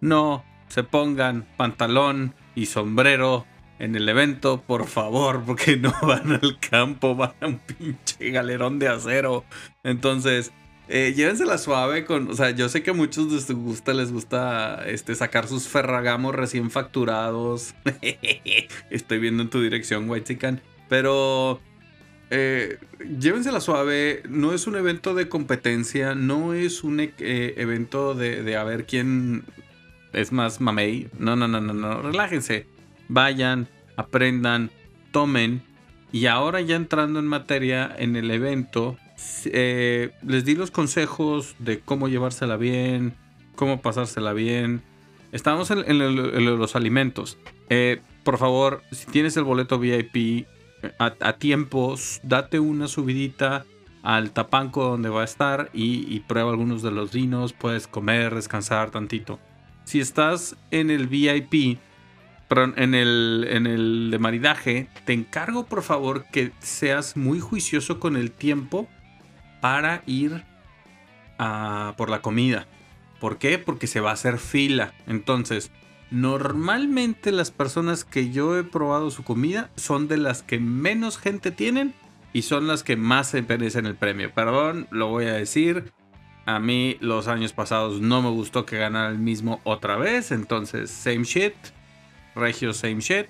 no 0.00 0.44
se 0.68 0.82
pongan 0.82 1.46
pantalón 1.56 2.34
y 2.54 2.66
sombrero 2.66 3.46
en 3.78 3.94
el 3.96 4.08
evento, 4.08 4.62
por 4.66 4.86
favor, 4.86 5.42
porque 5.44 5.76
no 5.76 5.92
van 6.02 6.32
al 6.32 6.58
campo, 6.58 7.14
van 7.14 7.34
a 7.40 7.46
un 7.46 7.58
pinche 7.58 8.30
galerón 8.30 8.78
de 8.78 8.88
acero. 8.88 9.44
Entonces, 9.82 10.52
eh, 10.88 11.14
llévensela 11.16 11.56
suave 11.56 12.04
con, 12.04 12.30
o 12.30 12.34
sea, 12.34 12.50
yo 12.50 12.68
sé 12.68 12.82
que 12.82 12.90
a 12.90 12.94
muchos 12.94 13.32
les 13.32 13.50
gusta, 13.50 13.94
les 13.94 14.12
gusta 14.12 14.84
este, 14.86 15.14
sacar 15.14 15.48
sus 15.48 15.68
ferragamos 15.68 16.34
recién 16.34 16.70
facturados. 16.70 17.74
Estoy 18.90 19.18
viendo 19.18 19.42
en 19.42 19.50
tu 19.50 19.62
dirección, 19.62 20.08
White 20.08 20.60
Pero 20.88 21.60
eh, 22.30 22.78
llévensela 23.18 23.60
suave, 23.60 24.22
no 24.28 24.52
es 24.52 24.66
un 24.66 24.76
evento 24.76 25.14
de 25.14 25.28
competencia, 25.28 26.14
no 26.14 26.54
es 26.54 26.84
un 26.84 27.00
eh, 27.00 27.54
evento 27.56 28.14
de, 28.14 28.42
de, 28.42 28.56
a 28.56 28.64
ver 28.64 28.86
quién 28.86 29.44
es 30.12 30.32
más 30.32 30.60
mamey. 30.60 31.08
No, 31.18 31.36
no, 31.36 31.48
no, 31.48 31.60
no, 31.60 31.74
no, 31.74 32.02
relájense. 32.02 32.66
Vayan, 33.08 33.68
aprendan, 33.96 34.70
tomen. 35.12 35.62
Y 36.12 36.26
ahora 36.26 36.60
ya 36.60 36.76
entrando 36.76 37.18
en 37.18 37.26
materia 37.26 37.94
en 37.98 38.16
el 38.16 38.30
evento, 38.30 38.96
eh, 39.46 40.12
les 40.22 40.44
di 40.44 40.54
los 40.54 40.70
consejos 40.70 41.56
de 41.58 41.80
cómo 41.80 42.08
llevársela 42.08 42.56
bien, 42.56 43.14
cómo 43.56 43.82
pasársela 43.82 44.32
bien. 44.32 44.82
Estamos 45.32 45.72
en, 45.72 45.98
los 46.58 46.76
alimentos. 46.76 47.38
Por 48.22 48.38
favor, 48.38 48.82
si 48.92 49.06
tienes 49.06 49.36
el 49.36 49.42
boleto 49.42 49.80
VIP 49.80 50.46
a, 50.98 51.32
tiempos, 51.34 52.20
date 52.22 52.60
una 52.60 52.88
subidita 52.88 53.64
al 54.02 54.32
tapanco 54.32 54.84
donde 54.84 55.08
va 55.08 55.22
a 55.22 55.24
estar 55.24 55.70
y, 55.72 56.20
prueba 56.20 56.50
algunos 56.50 56.82
de 56.82 56.90
los 56.90 57.12
vinos. 57.12 57.52
Puedes 57.52 57.86
comer, 57.86 58.34
descansar 58.34 58.90
tantito. 58.90 59.38
Si 59.84 60.00
estás 60.00 60.56
en 60.70 60.90
el 60.90 61.06
VIP, 61.08 61.78
en 62.50 62.94
el, 62.94 63.46
en 63.50 63.66
el 63.66 64.10
de 64.10 64.18
maridaje, 64.18 64.88
te 65.04 65.12
encargo 65.12 65.66
por 65.66 65.82
favor 65.82 66.26
que 66.30 66.52
seas 66.60 67.16
muy 67.16 67.40
juicioso 67.40 67.98
con 67.98 68.16
el 68.16 68.30
tiempo 68.30 68.88
para 69.60 70.02
ir 70.06 70.44
a, 71.38 71.94
por 71.96 72.10
la 72.10 72.20
comida. 72.20 72.66
¿Por 73.20 73.38
qué? 73.38 73.58
Porque 73.58 73.86
se 73.86 74.00
va 74.00 74.10
a 74.10 74.14
hacer 74.14 74.38
fila. 74.38 74.92
Entonces, 75.06 75.70
normalmente 76.14 77.32
las 77.32 77.50
personas 77.50 78.04
que 78.04 78.30
yo 78.30 78.56
he 78.56 78.62
probado 78.62 79.10
su 79.10 79.24
comida 79.24 79.70
son 79.74 80.06
de 80.06 80.16
las 80.16 80.42
que 80.42 80.60
menos 80.60 81.18
gente 81.18 81.50
tienen 81.50 81.92
y 82.32 82.42
son 82.42 82.68
las 82.68 82.84
que 82.84 82.96
más 82.96 83.28
se 83.28 83.42
merecen 83.42 83.86
el 83.86 83.96
premio. 83.96 84.32
Perdón, 84.32 84.86
lo 84.90 85.08
voy 85.08 85.26
a 85.26 85.32
decir. 85.32 85.92
A 86.46 86.60
mí 86.60 86.98
los 87.00 87.26
años 87.26 87.52
pasados 87.52 88.00
no 88.00 88.22
me 88.22 88.30
gustó 88.30 88.64
que 88.64 88.78
ganara 88.78 89.08
el 89.08 89.18
mismo 89.18 89.60
otra 89.64 89.96
vez. 89.96 90.30
Entonces, 90.30 90.90
same 90.90 91.24
shit. 91.24 91.54
Regio, 92.36 92.72
same 92.72 93.00
shit. 93.00 93.26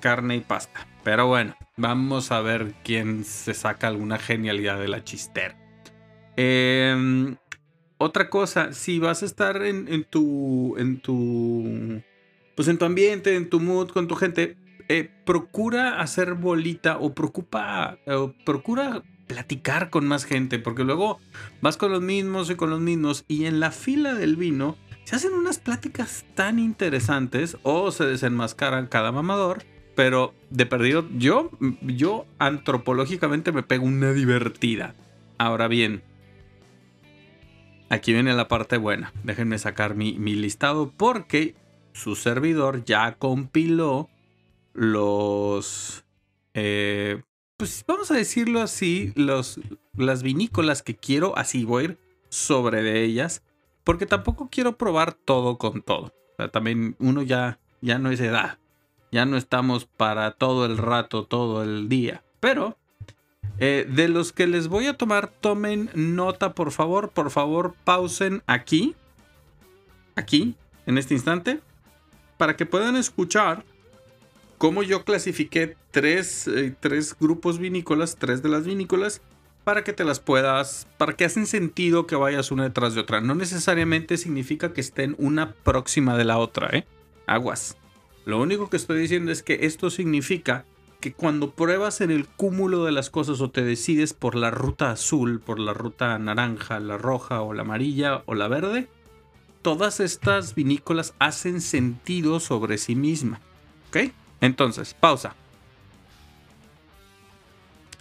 Carne 0.00 0.36
y 0.36 0.40
pasta. 0.40 0.86
Pero 1.02 1.26
bueno, 1.26 1.56
vamos 1.76 2.30
a 2.30 2.40
ver 2.40 2.74
quién 2.84 3.24
se 3.24 3.52
saca 3.52 3.88
alguna 3.88 4.18
genialidad 4.18 4.78
de 4.78 4.88
la 4.88 5.02
chistera. 5.02 5.56
Em, 6.36 7.36
otra 8.02 8.30
cosa, 8.30 8.72
si 8.72 8.98
vas 8.98 9.22
a 9.22 9.26
estar 9.26 9.62
en, 9.62 10.04
tu. 10.04 10.74
en 10.78 11.00
tu. 11.00 12.02
Pues 12.56 12.66
en 12.68 12.78
tu 12.78 12.86
ambiente, 12.86 13.36
en 13.36 13.50
tu 13.50 13.60
mood, 13.60 13.90
con 13.90 14.08
tu 14.08 14.14
gente. 14.14 14.56
Eh, 14.88 15.10
procura 15.26 16.00
hacer 16.00 16.32
bolita 16.32 16.96
o 16.96 17.14
preocupa. 17.14 17.98
O 18.06 18.32
procura 18.46 19.02
platicar 19.26 19.90
con 19.90 20.08
más 20.08 20.24
gente. 20.24 20.58
Porque 20.58 20.82
luego 20.82 21.20
vas 21.60 21.76
con 21.76 21.92
los 21.92 22.00
mismos 22.00 22.48
y 22.48 22.54
con 22.54 22.70
los 22.70 22.80
mismos. 22.80 23.26
Y 23.28 23.44
en 23.44 23.60
la 23.60 23.70
fila 23.70 24.14
del 24.14 24.36
vino. 24.36 24.78
Se 25.04 25.16
hacen 25.16 25.34
unas 25.34 25.58
pláticas 25.58 26.24
tan 26.34 26.58
interesantes. 26.58 27.58
O 27.64 27.90
se 27.90 28.06
desenmascaran 28.06 28.86
cada 28.86 29.12
mamador 29.12 29.62
pero 29.94 30.32
de 30.48 30.64
perdido, 30.64 31.06
yo, 31.18 31.50
yo 31.82 32.24
antropológicamente 32.38 33.52
me 33.52 33.62
pego 33.62 33.84
una 33.84 34.12
divertida. 34.14 34.94
Ahora 35.36 35.68
bien, 35.68 36.02
aquí 37.90 38.14
viene 38.14 38.32
la 38.32 38.48
parte 38.48 38.78
buena. 38.78 39.12
Déjenme 39.24 39.58
sacar 39.58 39.94
mi, 39.94 40.14
listado 40.14 40.90
porque 40.96 41.54
su 41.92 42.16
servidor 42.16 42.84
ya 42.84 43.12
compiló 43.18 44.08
los... 44.72 46.04
Eh, 46.54 47.22
pues 47.58 47.84
vamos 47.86 48.10
a 48.10 48.14
decirlo 48.14 48.62
así, 48.62 49.12
los, 49.16 49.60
las 49.94 50.22
vinícolas 50.22 50.82
que 50.82 50.96
quiero, 50.96 51.36
así 51.36 51.64
voy 51.64 51.82
a 51.82 51.84
ir 51.88 51.98
sobre 52.30 52.82
de 52.82 53.04
ellas, 53.04 53.42
porque 53.84 54.06
tampoco 54.06 54.48
quiero 54.50 54.78
probar 54.78 55.12
todo 55.12 55.58
con 55.58 55.82
todo. 55.82 56.14
También 56.52 56.96
uno 56.98 57.20
ya, 57.20 57.58
ya 57.82 57.98
no 57.98 58.10
es 58.10 58.20
edad. 58.20 58.58
Ya 59.12 59.26
no 59.26 59.36
estamos 59.36 59.84
para 59.84 60.30
todo 60.30 60.64
el 60.64 60.78
rato, 60.78 61.26
todo 61.26 61.62
el 61.62 61.88
día. 61.88 62.22
Pero 62.38 62.78
eh, 63.60 63.86
de 63.88 64.08
los 64.08 64.32
que 64.32 64.46
les 64.46 64.68
voy 64.68 64.86
a 64.86 64.94
tomar, 64.94 65.28
tomen 65.28 65.90
nota, 65.94 66.54
por 66.54 66.72
favor. 66.72 67.10
Por 67.10 67.30
favor, 67.30 67.74
pausen 67.84 68.42
aquí. 68.46 68.96
Aquí, 70.16 70.56
en 70.86 70.96
este 70.96 71.14
instante. 71.14 71.60
Para 72.38 72.56
que 72.56 72.64
puedan 72.64 72.96
escuchar 72.96 73.64
cómo 74.56 74.82
yo 74.82 75.04
clasifiqué 75.04 75.76
tres, 75.90 76.48
eh, 76.48 76.74
tres 76.80 77.14
grupos 77.18 77.58
vinícolas, 77.58 78.16
tres 78.16 78.42
de 78.42 78.48
las 78.48 78.64
vinícolas, 78.64 79.20
para 79.62 79.84
que 79.84 79.92
te 79.92 80.04
las 80.04 80.20
puedas, 80.20 80.88
para 80.96 81.12
que 81.12 81.26
hacen 81.26 81.46
sentido 81.46 82.06
que 82.06 82.16
vayas 82.16 82.50
una 82.50 82.64
detrás 82.64 82.94
de 82.94 83.02
otra. 83.02 83.20
No 83.20 83.34
necesariamente 83.34 84.16
significa 84.16 84.72
que 84.72 84.80
estén 84.80 85.14
una 85.18 85.52
próxima 85.52 86.16
de 86.16 86.24
la 86.24 86.38
otra, 86.38 86.70
¿eh? 86.72 86.86
Aguas. 87.26 87.76
Lo 88.24 88.40
único 88.40 88.70
que 88.70 88.78
estoy 88.78 89.00
diciendo 89.00 89.32
es 89.32 89.42
que 89.42 89.66
esto 89.66 89.90
significa 89.90 90.64
que 91.00 91.12
cuando 91.14 91.52
pruebas 91.52 92.00
en 92.02 92.10
el 92.10 92.26
cúmulo 92.26 92.84
de 92.84 92.92
las 92.92 93.10
cosas 93.10 93.40
o 93.40 93.50
te 93.50 93.62
decides 93.62 94.12
por 94.12 94.34
la 94.34 94.50
ruta 94.50 94.90
azul, 94.90 95.40
por 95.40 95.58
la 95.58 95.72
ruta 95.72 96.18
naranja, 96.18 96.78
la 96.78 96.98
roja 96.98 97.40
o 97.40 97.54
la 97.54 97.62
amarilla 97.62 98.22
o 98.26 98.34
la 98.34 98.48
verde, 98.48 98.88
todas 99.62 100.00
estas 100.00 100.54
vinícolas 100.54 101.14
hacen 101.18 101.60
sentido 101.60 102.38
sobre 102.38 102.78
sí 102.78 102.94
misma. 102.94 103.40
¿Ok? 103.88 104.12
Entonces, 104.40 104.94
pausa. 104.94 105.34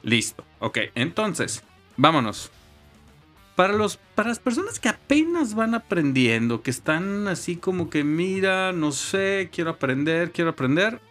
Listo. 0.03 0.43
Ok, 0.59 0.77
entonces, 0.95 1.63
vámonos. 1.97 2.51
Para, 3.55 3.73
los, 3.73 3.97
para 4.15 4.29
las 4.29 4.39
personas 4.39 4.79
que 4.79 4.87
apenas 4.87 5.53
van 5.53 5.73
aprendiendo, 5.73 6.61
que 6.61 6.71
están 6.71 7.27
así 7.27 7.57
como 7.57 7.89
que, 7.89 8.05
mira, 8.05 8.71
no 8.71 8.91
sé, 8.93 9.49
quiero 9.51 9.71
aprender, 9.71 10.31
quiero 10.31 10.51
aprender. 10.51 11.01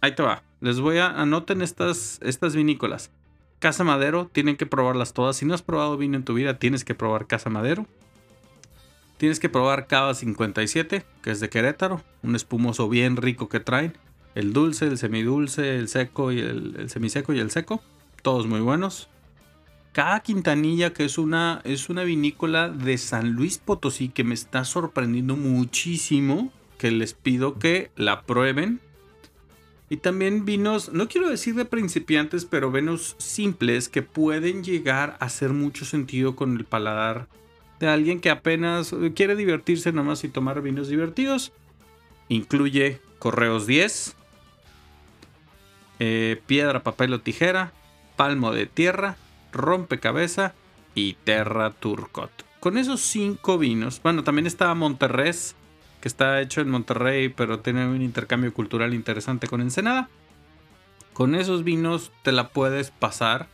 Ahí 0.00 0.14
te 0.14 0.22
va. 0.22 0.42
Les 0.64 0.80
voy 0.80 0.96
a 0.96 1.08
anoten 1.08 1.60
estas, 1.60 2.18
estas 2.22 2.56
vinícolas. 2.56 3.10
Casa 3.58 3.84
Madero, 3.84 4.30
tienen 4.32 4.56
que 4.56 4.64
probarlas 4.64 5.12
todas. 5.12 5.36
Si 5.36 5.44
no 5.44 5.52
has 5.52 5.60
probado 5.60 5.98
vino 5.98 6.16
en 6.16 6.24
tu 6.24 6.32
vida, 6.32 6.58
tienes 6.58 6.86
que 6.86 6.94
probar 6.94 7.26
Casa 7.26 7.50
Madero. 7.50 7.86
Tienes 9.18 9.40
que 9.40 9.50
probar 9.50 9.86
Cava 9.86 10.14
57, 10.14 11.04
que 11.20 11.30
es 11.30 11.40
de 11.40 11.50
Querétaro. 11.50 12.00
Un 12.22 12.34
espumoso 12.34 12.88
bien 12.88 13.18
rico 13.18 13.50
que 13.50 13.60
traen. 13.60 13.92
El 14.34 14.54
dulce, 14.54 14.86
el 14.86 14.96
semidulce, 14.96 15.76
el 15.76 15.88
seco 15.88 16.32
y 16.32 16.40
el, 16.40 16.88
semiseco 16.88 17.34
y 17.34 17.40
el 17.40 17.50
seco. 17.50 17.82
Todos 18.22 18.46
muy 18.46 18.60
buenos 18.60 19.10
cada 19.92 20.20
Quintanilla, 20.20 20.94
que 20.94 21.04
es 21.04 21.18
una, 21.18 21.60
es 21.62 21.90
una 21.90 22.04
vinícola 22.04 22.70
de 22.70 22.96
San 22.96 23.32
Luis 23.32 23.58
Potosí 23.58 24.08
que 24.08 24.24
me 24.24 24.34
está 24.34 24.64
sorprendiendo 24.64 25.36
muchísimo, 25.36 26.50
que 26.78 26.90
les 26.90 27.12
pido 27.12 27.60
que 27.60 27.92
la 27.94 28.22
prueben. 28.22 28.80
Y 29.90 29.98
también 29.98 30.44
vinos, 30.44 30.92
no 30.92 31.08
quiero 31.08 31.28
decir 31.28 31.54
de 31.54 31.64
principiantes, 31.64 32.44
pero 32.44 32.70
vinos 32.70 33.16
simples 33.18 33.88
que 33.88 34.02
pueden 34.02 34.64
llegar 34.64 35.16
a 35.20 35.26
hacer 35.26 35.50
mucho 35.50 35.84
sentido 35.84 36.36
con 36.36 36.56
el 36.56 36.64
paladar 36.64 37.28
de 37.80 37.88
alguien 37.88 38.20
que 38.20 38.30
apenas 38.30 38.94
quiere 39.14 39.36
divertirse 39.36 39.92
nomás 39.92 40.24
y 40.24 40.28
tomar 40.28 40.62
vinos 40.62 40.88
divertidos. 40.88 41.52
Incluye 42.28 43.00
Correos 43.18 43.66
10, 43.66 44.16
eh, 45.98 46.40
Piedra, 46.46 46.82
Papel 46.82 47.12
o 47.12 47.20
Tijera, 47.20 47.72
Palmo 48.16 48.52
de 48.52 48.66
Tierra, 48.66 49.16
Rompecabeza 49.52 50.54
y 50.94 51.14
Terra 51.24 51.70
Turcot. 51.70 52.30
Con 52.60 52.78
esos 52.78 53.00
cinco 53.02 53.58
vinos, 53.58 54.00
bueno, 54.02 54.24
también 54.24 54.46
está 54.46 54.74
Monterrey, 54.74 55.32
que 56.04 56.08
está 56.08 56.42
hecho 56.42 56.60
en 56.60 56.68
Monterrey, 56.68 57.30
pero 57.30 57.60
tiene 57.60 57.88
un 57.88 58.02
intercambio 58.02 58.52
cultural 58.52 58.92
interesante 58.92 59.46
con 59.46 59.62
Ensenada. 59.62 60.10
Con 61.14 61.34
esos 61.34 61.64
vinos 61.64 62.12
te 62.22 62.30
la 62.30 62.50
puedes 62.50 62.90
pasar. 62.90 63.48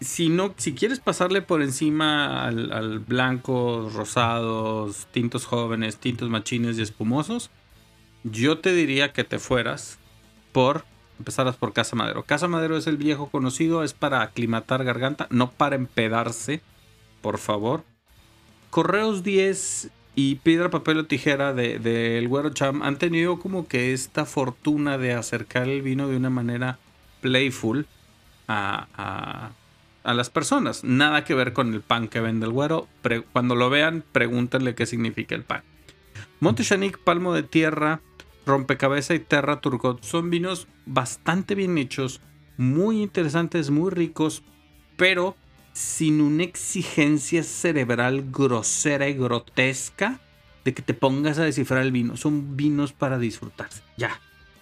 Si 0.00 0.34
si 0.56 0.74
quieres 0.74 0.98
pasarle 0.98 1.42
por 1.42 1.60
encima 1.60 2.46
al, 2.46 2.72
al 2.72 3.00
blancos, 3.00 3.92
rosados, 3.92 5.08
tintos 5.12 5.44
jóvenes, 5.44 5.98
tintos 5.98 6.30
machines 6.30 6.78
y 6.78 6.82
espumosos, 6.82 7.50
yo 8.24 8.60
te 8.60 8.72
diría 8.72 9.12
que 9.12 9.22
te 9.22 9.38
fueras 9.38 9.98
por 10.52 10.86
Empezaras 11.18 11.56
por 11.56 11.74
Casa 11.74 11.96
Madero. 11.96 12.22
Casa 12.22 12.48
Madero 12.48 12.78
es 12.78 12.86
el 12.86 12.96
viejo 12.96 13.28
conocido, 13.28 13.84
es 13.84 13.92
para 13.92 14.22
aclimatar 14.22 14.84
garganta, 14.84 15.26
no 15.28 15.50
para 15.50 15.76
empedarse, 15.76 16.62
por 17.20 17.36
favor. 17.36 17.84
Correos 18.70 19.22
10 19.22 19.90
y 20.18 20.36
Piedra, 20.36 20.70
Papel 20.70 20.96
o 20.96 21.04
Tijera 21.04 21.52
del 21.52 21.82
de, 21.82 22.24
Güero 22.26 22.48
Cham 22.48 22.82
han 22.82 22.96
tenido 22.96 23.38
como 23.38 23.68
que 23.68 23.92
esta 23.92 24.24
fortuna 24.24 24.96
de 24.96 25.12
acercar 25.12 25.68
el 25.68 25.82
vino 25.82 26.08
de 26.08 26.16
una 26.16 26.30
manera 26.30 26.78
playful 27.20 27.86
a, 28.48 29.52
a, 30.02 30.14
las 30.14 30.30
personas. 30.30 30.84
Nada 30.84 31.22
que 31.24 31.34
ver 31.34 31.52
con 31.52 31.74
el 31.74 31.82
pan 31.82 32.08
que 32.08 32.20
vende 32.20 32.46
el 32.46 32.52
Güero. 32.52 32.88
cuando 33.32 33.54
lo 33.56 33.68
vean, 33.68 34.04
pregúntenle 34.10 34.74
qué 34.74 34.86
significa 34.86 35.34
el 35.34 35.44
pan. 35.44 35.62
Monte 36.40 36.64
Palmo 37.04 37.34
de 37.34 37.42
Tierra, 37.42 38.00
Rompecabeza 38.46 39.14
y 39.14 39.18
Terra 39.18 39.60
Turgot 39.60 40.02
son 40.02 40.30
vinos 40.30 40.66
bastante 40.86 41.54
bien 41.54 41.76
hechos, 41.76 42.22
muy 42.56 43.02
interesantes, 43.02 43.68
muy 43.68 43.90
ricos, 43.90 44.42
pero 44.96 45.36
sin 45.76 46.22
una 46.22 46.42
exigencia 46.42 47.42
cerebral 47.42 48.30
grosera 48.32 49.10
y 49.10 49.12
grotesca 49.12 50.20
de 50.64 50.72
que 50.72 50.80
te 50.80 50.94
pongas 50.94 51.38
a 51.38 51.44
descifrar 51.44 51.82
el 51.82 51.92
vino. 51.92 52.16
Son 52.16 52.56
vinos 52.56 52.94
para 52.94 53.18
disfrutarse. 53.18 53.82
Ya, 53.98 54.18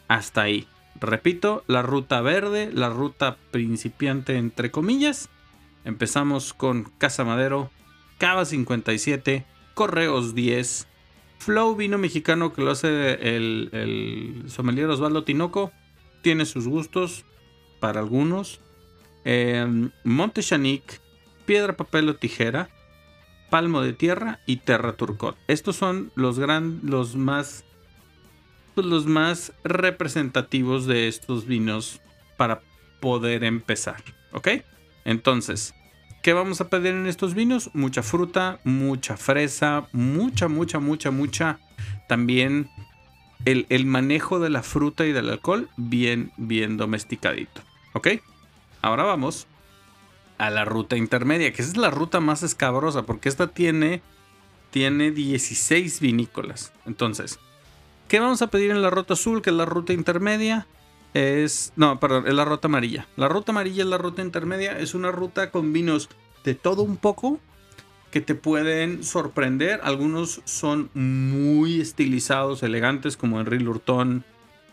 hasta 0.09 0.43
ahí. 0.43 0.67
Repito, 1.01 1.63
la 1.69 1.83
ruta 1.83 2.21
verde, 2.21 2.69
la 2.73 2.89
ruta 2.89 3.37
principiante 3.53 4.39
entre 4.39 4.73
comillas. 4.73 5.29
Empezamos 5.85 6.53
con 6.53 6.91
Casa 6.99 7.23
Madero, 7.23 7.71
Cava 8.19 8.45
57, 8.45 9.47
Correos 9.75 10.35
10, 10.35 10.89
Flow 11.39 11.77
vino 11.77 11.97
mexicano 11.97 12.53
que 12.53 12.63
lo 12.63 12.73
hace 12.73 13.37
el, 13.37 13.69
el 13.71 14.51
sommelier 14.51 14.89
Osvaldo 14.89 15.23
Tinoco. 15.23 15.71
Tiene 16.23 16.45
sus 16.45 16.67
gustos 16.67 17.25
para 17.79 18.01
algunos. 18.01 18.61
Eh, 19.25 19.91
Monte 20.03 20.43
piedra, 21.45 21.77
papel 21.77 22.09
o 22.09 22.17
tijera, 22.17 22.69
palmo 23.51 23.83
de 23.83 23.93
tierra 23.93 24.41
y 24.47 24.57
terra 24.57 24.97
turcot. 24.97 25.37
Estos 25.49 25.77
son 25.77 26.11
los, 26.15 26.39
gran, 26.39 26.81
los 26.83 27.17
más 27.17 27.65
pues, 28.75 28.87
los 28.87 29.07
más 29.07 29.53
representativos 29.63 30.87
de 30.87 31.09
estos 31.09 31.47
vinos 31.47 32.01
para 32.37 32.61
poder 33.01 33.45
empezar, 33.45 34.03
¿ok? 34.33 34.49
Entonces, 35.05 35.75
¿qué 36.23 36.33
vamos 36.33 36.61
a 36.61 36.69
pedir 36.69 36.93
en 36.93 37.07
estos 37.07 37.35
vinos? 37.35 37.71
Mucha 37.75 38.03
fruta, 38.03 38.59
mucha 38.65 39.17
fresa, 39.17 39.87
mucha, 39.93 40.49
mucha, 40.49 40.81
mucha, 40.81 41.11
mucha. 41.13 41.61
También 42.09 42.69
el, 43.45 43.67
el 43.69 43.87
manejo 43.87 44.41
de 44.41 44.51
la 44.51 44.63
fruta 44.63 45.07
y 45.07 45.13
del 45.13 45.31
alcohol 45.31 45.69
bien, 45.77 46.33
bien 46.37 46.77
domesticadito, 46.77 47.63
¿ok? 47.93 48.09
Ahora 48.83 49.05
vamos 49.05 49.47
a 50.47 50.51
la 50.51 50.65
ruta 50.65 50.97
intermedia, 50.97 51.53
que 51.53 51.63
es 51.63 51.77
la 51.77 51.91
ruta 51.91 52.21
más 52.21 52.43
escabrosa, 52.43 53.05
porque 53.05 53.29
esta 53.29 53.49
tiene, 53.49 54.03
tiene 54.71 55.11
16 55.11 56.01
vinícolas. 56.01 56.73
Entonces, 56.87 57.39
¿qué 58.09 58.21
vamos 58.21 58.43
a 58.43 58.49
pedir 58.49 58.71
en 58.71 58.83
la 58.83 58.91
ruta 58.91 59.15
azul, 59.15 59.41
que 59.41 59.51
es 59.51 59.57
la 59.57 59.65
ruta 59.65 59.93
intermedia? 59.93 60.67
Es, 61.15 61.73
no, 61.77 61.99
perdón, 61.99 62.27
es 62.27 62.35
la 62.35 62.45
ruta 62.45 62.69
amarilla. 62.69 63.07
La 63.17 63.29
ruta 63.29 63.53
amarilla 63.53 63.85
es 63.85 63.89
la 63.89 63.99
ruta 63.99 64.21
intermedia, 64.21 64.79
es 64.79 64.95
una 64.95 65.13
ruta 65.13 65.51
con 65.51 65.73
vinos 65.73 66.11
de 66.45 66.55
todo 66.55 66.83
un 66.83 66.97
poco 66.97 67.39
que 68.11 68.21
te 68.21 68.35
pueden 68.35 69.03
sorprender. 69.03 69.81
Algunos 69.83 70.43
son 70.45 70.91
muy 70.93 71.81
estilizados, 71.81 72.63
elegantes, 72.63 73.17
como 73.17 73.41
Henry 73.41 73.61
Lurton, 73.61 74.25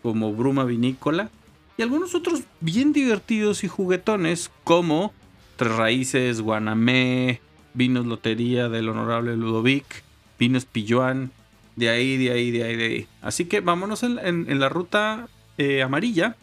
como 0.04 0.34
Bruma 0.34 0.66
Vinícola. 0.66 1.30
Y 1.78 1.82
algunos 1.82 2.14
otros 2.14 2.42
bien 2.60 2.92
divertidos 2.92 3.64
y 3.64 3.68
juguetones, 3.68 4.52
como 4.64 5.14
Tres 5.62 5.76
Raíces, 5.76 6.42
Guanamé, 6.42 7.40
Vinos 7.76 8.08
Lotería 8.08 8.68
del 8.68 8.90
Honorable 8.90 9.38
Ludovic, 9.38 10.04
Vinos 10.40 10.66
Pilluán, 10.66 11.30
de 11.76 11.90
ahí, 11.90 12.18
de 12.18 12.32
ahí, 12.32 12.50
de 12.50 12.64
ahí, 12.64 12.76
de 12.76 12.84
ahí. 12.84 13.08
Así 13.22 13.46
que 13.46 13.60
vámonos 13.60 14.02
en, 14.02 14.60
la 14.60 14.70
ruta 14.70 15.28
eh, 15.60 15.84
amarilla. 15.84 16.36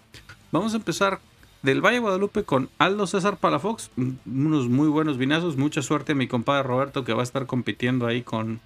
Vamos 0.52 0.72
a 0.72 0.76
empezar 0.76 1.18
del 1.62 1.84
Valle 1.84 1.98
Guadalupe 1.98 2.44
con 2.44 2.70
Aldo 2.78 3.08
César 3.08 3.38
Palafox, 3.38 3.90
unos 3.96 4.68
muy 4.68 4.86
buenos 4.86 5.18
vinazos. 5.18 5.56
Mucha 5.56 5.82
suerte 5.82 6.12
a 6.12 6.14
mi 6.14 6.28
compadre 6.28 6.62
Roberto 6.62 7.02
que 7.04 7.12
va 7.12 7.22
a 7.22 7.24
estar 7.24 7.46
compitiendo 7.46 8.06
ahí 8.06 8.22
con, 8.22 8.60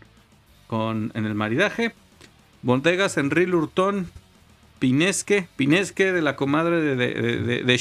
con 0.66 1.12
en 1.14 1.24
el 1.24 1.34
maridaje. 1.34 1.94
Bodegas 2.60 3.16
Enri 3.16 3.46
Lurtón, 3.46 4.10
Pinesque, 4.80 5.48
Pinesque 5.56 6.12
de 6.12 6.20
la 6.20 6.36
comadre 6.36 6.82
de, 6.82 6.94
de, 6.94 7.62
de. 7.64 7.78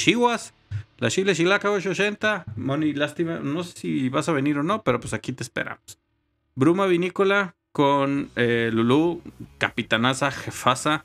La 1.02 1.10
Chile 1.10 1.34
Chilaca 1.34 1.72
880. 1.72 2.46
Moni, 2.58 2.94
lástima. 2.94 3.40
No 3.40 3.64
sé 3.64 3.76
si 3.76 4.10
vas 4.10 4.30
a 4.30 4.34
venir 4.34 4.60
o 4.60 4.64
no, 4.64 4.84
pero 4.84 5.00
pues 5.00 5.16
aquí 5.16 5.34
te 5.34 5.42
esperamos. 5.42 6.00
Bruma 6.54 6.86
Vinícola 6.86 7.56
con 7.72 8.30
eh, 8.36 8.70
Lulú, 8.72 9.24
Capitanaza, 9.58 10.30
Jefasa. 10.30 11.04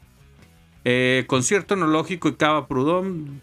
Eh, 0.84 1.24
concierto 1.28 1.72
enológico 1.72 2.28
y 2.28 2.34
Cava 2.34 2.68
Prudón. 2.68 3.40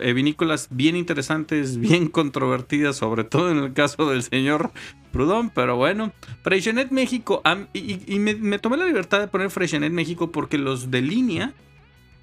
Eh, 0.00 0.12
vinícolas 0.14 0.66
bien 0.72 0.96
interesantes, 0.96 1.76
bien 1.78 2.08
controvertidas, 2.08 2.96
sobre 2.96 3.22
todo 3.22 3.52
en 3.52 3.58
el 3.58 3.72
caso 3.72 4.10
del 4.10 4.24
señor 4.24 4.72
Prudón, 5.12 5.50
pero 5.50 5.76
bueno. 5.76 6.12
Freixenet 6.42 6.90
México, 6.90 7.40
y, 7.72 8.18
me, 8.18 8.34
me, 8.34 8.58
tomé 8.58 8.78
la 8.78 8.86
libertad 8.86 9.20
de 9.20 9.28
poner 9.28 9.48
Freixenet 9.48 9.92
México 9.92 10.32
porque 10.32 10.58
los 10.58 10.90
de 10.90 11.02
línea 11.02 11.54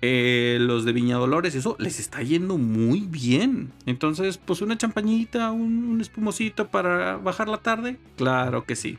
eh, 0.03 0.57
los 0.59 0.83
de 0.83 0.93
Viña 0.93 1.17
Dolores, 1.17 1.53
eso 1.53 1.75
les 1.77 1.99
está 1.99 2.23
yendo 2.23 2.57
muy 2.57 3.01
bien. 3.01 3.71
Entonces, 3.85 4.39
pues 4.39 4.61
una 4.61 4.75
champañita, 4.75 5.51
un, 5.51 6.01
espumosito 6.01 6.69
para 6.69 7.17
bajar 7.17 7.47
la 7.47 7.57
tarde, 7.57 7.99
claro 8.17 8.65
que 8.65 8.75
sí. 8.75 8.97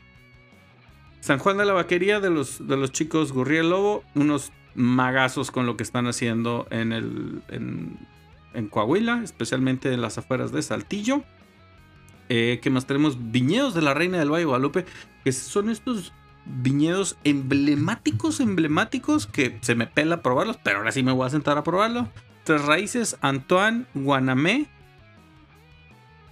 San 1.19 1.39
Juan 1.39 1.57
de 1.57 1.65
la 1.65 1.73
Vaquería 1.73 2.21
de 2.21 2.29
los, 2.29 2.67
de 2.67 2.77
los 2.77 2.91
chicos 2.91 3.33
Gurriel 3.33 3.69
Lobo, 3.69 4.03
unos 4.15 4.53
magazos 4.75 5.51
con 5.51 5.65
lo 5.65 5.75
que 5.75 5.83
están 5.83 6.07
haciendo 6.07 6.67
en, 6.69 6.93
el, 6.93 7.41
en, 7.49 8.67
Coahuila, 8.69 9.21
especialmente 9.23 9.93
en 9.93 10.01
las 10.01 10.17
afueras 10.17 10.53
de 10.53 10.61
Saltillo. 10.61 11.23
Eh, 12.29 12.59
que 12.61 12.69
más 12.69 12.85
tenemos? 12.85 13.17
Viñedos 13.31 13.73
de 13.73 13.81
la 13.81 13.93
Reina 13.93 14.19
del 14.19 14.31
Valle 14.31 14.45
Guadalupe, 14.45 14.85
que 15.25 15.33
son 15.33 15.69
estos 15.69 16.13
viñedos 16.45 17.17
emblemáticos, 17.23 18.39
emblemáticos, 18.39 19.27
que 19.27 19.57
se 19.61 19.75
me 19.75 19.87
pela 19.87 20.21
probarlos, 20.21 20.57
pero 20.63 20.79
ahora 20.79 20.91
sí 20.91 21.03
me 21.03 21.11
voy 21.11 21.25
a 21.25 21.29
sentar 21.29 21.57
a 21.57 21.63
probarlo. 21.63 22.09
Tres 22.43 22.63
raíces, 22.65 23.17
Antoine, 23.21 23.85
Guanamé, 23.93 24.67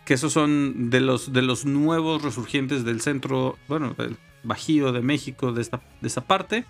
que 0.06 0.15
esos 0.15 0.34
son 0.34 0.89
de 0.89 1.00
los, 1.00 1.32
de 1.32 1.41
los 1.41 1.65
nuevos 1.65 2.21
resurgentes 2.21 2.84
del 2.84 3.02
centro, 3.02 3.58
bueno, 3.67 3.93
del 3.97 4.17
Bajío 4.43 4.91
de 4.91 5.02
México, 5.02 5.54
de, 5.54 5.62
esta, 5.62 5.82
de 6.02 6.08
esa 6.08 6.21
parte. 6.21 6.65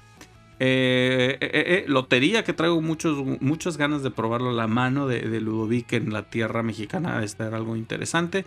Eh, 0.59 1.37
eh, 1.41 1.49
eh, 1.51 1.85
lotería, 1.87 2.43
que 2.43 2.53
traigo 2.53 2.81
muchos, 2.81 3.17
muchas 3.41 3.77
ganas 3.77 4.03
de 4.03 4.11
probarlo. 4.11 4.51
La 4.51 4.67
mano 4.67 5.07
de, 5.07 5.21
de 5.21 5.41
Ludovic 5.41 5.93
en 5.93 6.13
la 6.13 6.29
tierra 6.29 6.61
mexicana, 6.61 7.19
de 7.19 7.25
estar 7.25 7.55
algo 7.55 7.75
interesante. 7.75 8.45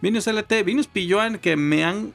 Vinos 0.00 0.28
LT, 0.28 0.62
vinos 0.64 0.86
Pilloan, 0.86 1.38
que 1.38 1.56
me 1.56 1.82
han 1.82 2.12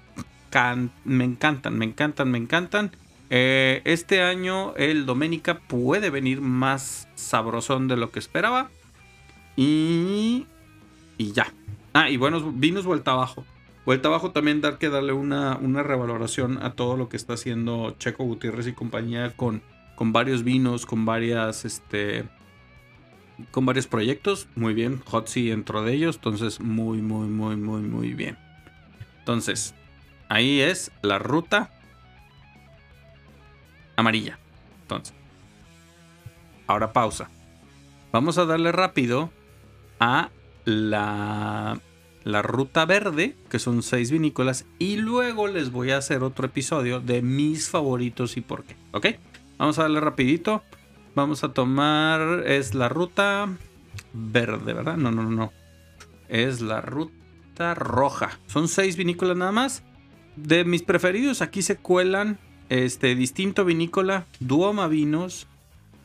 me 1.06 1.24
encantan, 1.24 1.78
me 1.78 1.86
encantan, 1.86 2.32
me 2.32 2.38
encantan. 2.38 2.92
Eh, 3.30 3.82
este 3.86 4.22
año 4.22 4.76
el 4.76 5.06
Doménica 5.06 5.60
puede 5.60 6.10
venir 6.10 6.42
más 6.42 7.08
sabrosón 7.16 7.88
de 7.88 7.98
lo 7.98 8.12
que 8.12 8.20
esperaba. 8.20 8.70
Y, 9.56 10.46
y 11.18 11.32
ya. 11.32 11.54
Ah, 11.94 12.10
y 12.10 12.18
buenos 12.18 12.60
vinos 12.60 12.86
vuelta 12.86 13.12
abajo. 13.12 13.46
Vuelta 13.86 14.10
abajo 14.10 14.32
también 14.32 14.62
dar 14.62 14.78
que 14.78 14.90
darle 14.90 15.14
una, 15.14 15.58
una 15.58 15.82
revaloración 15.82 16.64
a 16.64 16.74
todo 16.74 16.98
lo 16.98 17.10
que 17.10 17.18
está 17.18 17.34
haciendo 17.34 17.96
Checo 17.98 18.24
Gutiérrez 18.24 18.68
y 18.68 18.74
compañía 18.74 19.36
con, 19.36 19.62
con 19.96 20.14
varios 20.14 20.44
vinos, 20.44 20.86
con 20.86 21.06
varias, 21.06 21.66
este, 21.66 22.26
con 23.50 23.66
varios 23.66 23.88
proyectos. 23.88 24.48
Muy 24.56 24.74
bien, 24.74 25.02
Hotzi 25.06 25.52
entró 25.52 25.84
de 25.84 25.94
ellos, 25.94 26.18
entonces 26.18 26.60
muy, 26.60 27.02
muy, 27.02 27.28
muy, 27.28 27.56
muy, 27.56 27.82
muy 27.82 28.14
bien. 28.14 28.38
Entonces, 29.20 29.74
Ahí 30.32 30.62
es 30.62 30.94
la 31.02 31.20
ruta 31.20 31.72
amarilla. 33.98 34.40
Entonces, 34.84 35.14
ahora 36.68 36.94
pausa. 36.94 37.30
Vamos 38.14 38.38
a 38.38 38.46
darle 38.46 38.72
rápido 38.72 39.30
a 40.00 40.30
la, 40.64 41.82
la 42.24 42.42
ruta 42.44 42.86
verde, 42.86 43.36
que 43.50 43.60
son 43.60 43.84
seis 43.84 44.10
vinícolas, 44.10 44.66
y 44.80 44.96
luego 44.96 45.50
les 45.50 45.70
voy 45.70 45.92
a 45.92 45.98
hacer 45.98 46.24
otro 46.24 46.46
episodio 46.46 47.02
de 47.02 47.22
mis 47.22 47.68
favoritos 47.68 48.38
y 48.38 48.42
por 48.42 48.64
qué. 48.64 48.78
¿Ok? 48.94 49.08
Vamos 49.58 49.80
a 49.80 49.82
darle 49.82 50.00
rapidito. 50.00 50.64
Vamos 51.14 51.44
a 51.44 51.52
tomar, 51.52 52.44
es 52.48 52.74
la 52.74 52.88
ruta 52.88 53.50
verde, 54.14 54.72
¿verdad? 54.72 54.96
No, 54.96 55.12
no, 55.12 55.24
no. 55.30 55.52
Es 56.30 56.62
la 56.62 56.80
ruta 56.80 57.76
roja. 57.76 58.40
Son 58.48 58.70
seis 58.70 58.96
vinícolas 58.96 59.36
nada 59.36 59.52
más. 59.52 59.84
De 60.36 60.64
mis 60.64 60.84
preferidos, 60.84 61.42
aquí 61.42 61.62
se 61.62 61.78
cuelan 61.78 62.40
este 62.70 63.16
distinto 63.16 63.66
vinícola, 63.66 64.28
Duoma 64.40 64.88
Vinos, 64.88 65.48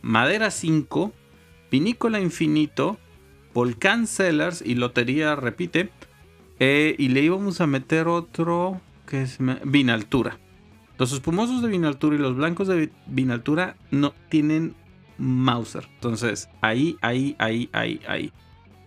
Madera 0.03 0.51
5, 0.51 1.13
Vinícola 1.71 2.21
Infinito, 2.21 2.99
Volcán 3.55 4.07
Cellars 4.07 4.63
y 4.63 4.75
Lotería 4.75 5.37
repite. 5.37 5.91
Eh, 6.59 6.95
y 6.99 7.09
le 7.09 7.21
íbamos 7.21 7.61
a 7.61 7.67
meter 7.67 8.09
otro 8.09 8.81
que 9.07 9.23
es 9.23 9.39
Vinaltura. 9.65 10.39
Los 10.99 11.13
espumosos 11.13 11.63
de 11.63 11.69
Vinaltura 11.69 12.17
y 12.17 12.19
los 12.19 12.37
blancos 12.37 12.69
de 12.69 12.91
Vinaltura 13.07 13.77
no 13.91 14.15
tienen 14.29 14.75
Mauser. 15.19 15.89
Entonces, 15.95 16.49
ahí, 16.61 16.97
ahí, 17.03 17.37
ahí, 17.39 17.69
ahí, 17.73 18.01
ahí. 18.09 18.33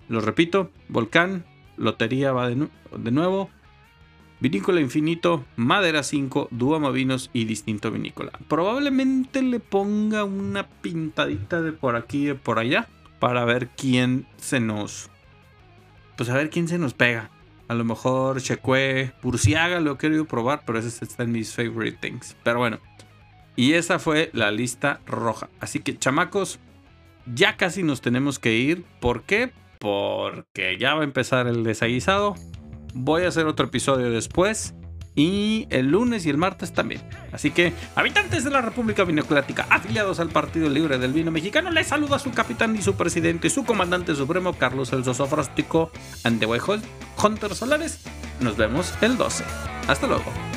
Lo 0.07 0.21
repito, 0.21 0.71
Volcán, 0.87 1.45
Lotería 1.77 2.31
va 2.31 2.49
de, 2.49 2.67
de 2.97 3.11
nuevo. 3.11 3.49
Vinícola 4.41 4.79
Infinito, 4.79 5.43
Madera 5.57 6.01
5, 6.01 6.47
Duama 6.51 6.91
Vinos 6.91 7.29
y 7.33 7.43
Distinto 7.43 7.91
Vinícola. 7.91 8.31
Probablemente 8.47 9.41
le 9.41 9.59
ponga 9.59 10.23
una 10.23 10.67
pintadita 10.67 11.61
de 11.61 11.73
por 11.73 11.97
aquí 11.97 12.23
y 12.23 12.25
de 12.27 12.35
por 12.35 12.57
allá 12.57 12.87
para 13.19 13.43
ver 13.43 13.67
quién 13.67 14.25
se 14.37 14.61
nos. 14.61 15.09
Pues 16.15 16.29
a 16.29 16.35
ver 16.35 16.49
quién 16.49 16.69
se 16.69 16.77
nos 16.77 16.93
pega. 16.93 17.31
A 17.67 17.73
lo 17.75 17.83
mejor 17.83 18.41
Cheque, 18.41 19.11
Purciaga 19.21 19.79
lo 19.79 19.91
he 19.91 19.97
querido 19.97 20.25
probar, 20.25 20.63
pero 20.65 20.79
ese 20.79 21.03
está 21.03 21.25
mis 21.25 21.53
favorite 21.53 21.97
things. 22.01 22.35
Pero 22.43 22.59
bueno. 22.59 22.79
Y 23.55 23.73
esa 23.73 23.99
fue 23.99 24.29
la 24.31 24.51
lista 24.51 25.01
roja. 25.05 25.49
Así 25.59 25.79
que, 25.79 25.97
chamacos, 25.97 26.59
ya 27.25 27.57
casi 27.57 27.83
nos 27.83 27.99
tenemos 27.99 28.39
que 28.39 28.55
ir. 28.55 28.85
¿Por 29.01 29.23
qué? 29.23 29.51
Porque 29.79 30.77
ya 30.79 30.95
va 30.95 31.01
a 31.01 31.03
empezar 31.03 31.45
el 31.47 31.63
desaguisado. 31.63 32.35
Voy 32.93 33.23
a 33.23 33.29
hacer 33.29 33.45
otro 33.45 33.67
episodio 33.67 34.09
después. 34.11 34.73
Y 35.15 35.67
el 35.69 35.87
lunes 35.87 36.25
y 36.25 36.29
el 36.29 36.37
martes 36.37 36.71
también. 36.71 37.01
Así 37.33 37.51
que, 37.51 37.73
habitantes 37.95 38.45
de 38.45 38.51
la 38.51 38.61
República 38.61 39.03
Vinoclática, 39.03 39.65
afiliados 39.69 40.21
al 40.21 40.29
Partido 40.29 40.69
Libre 40.69 40.97
del 40.97 41.11
Vino 41.11 41.29
Mexicano, 41.29 41.71
les 41.71 41.87
saluda 41.87 42.19
su 42.19 42.31
capitán 42.31 42.75
y 42.77 42.81
su 42.81 42.95
presidente, 42.95 43.49
su 43.49 43.65
comandante 43.65 44.15
supremo, 44.15 44.53
Carlos 44.53 44.93
El 44.93 45.03
Sosofrástico, 45.03 45.91
Antewejos 46.23 46.81
Hunter 47.21 47.53
Solares. 47.53 47.99
Nos 48.39 48.55
vemos 48.55 48.93
el 49.01 49.17
12. 49.17 49.43
Hasta 49.87 50.07
luego. 50.07 50.48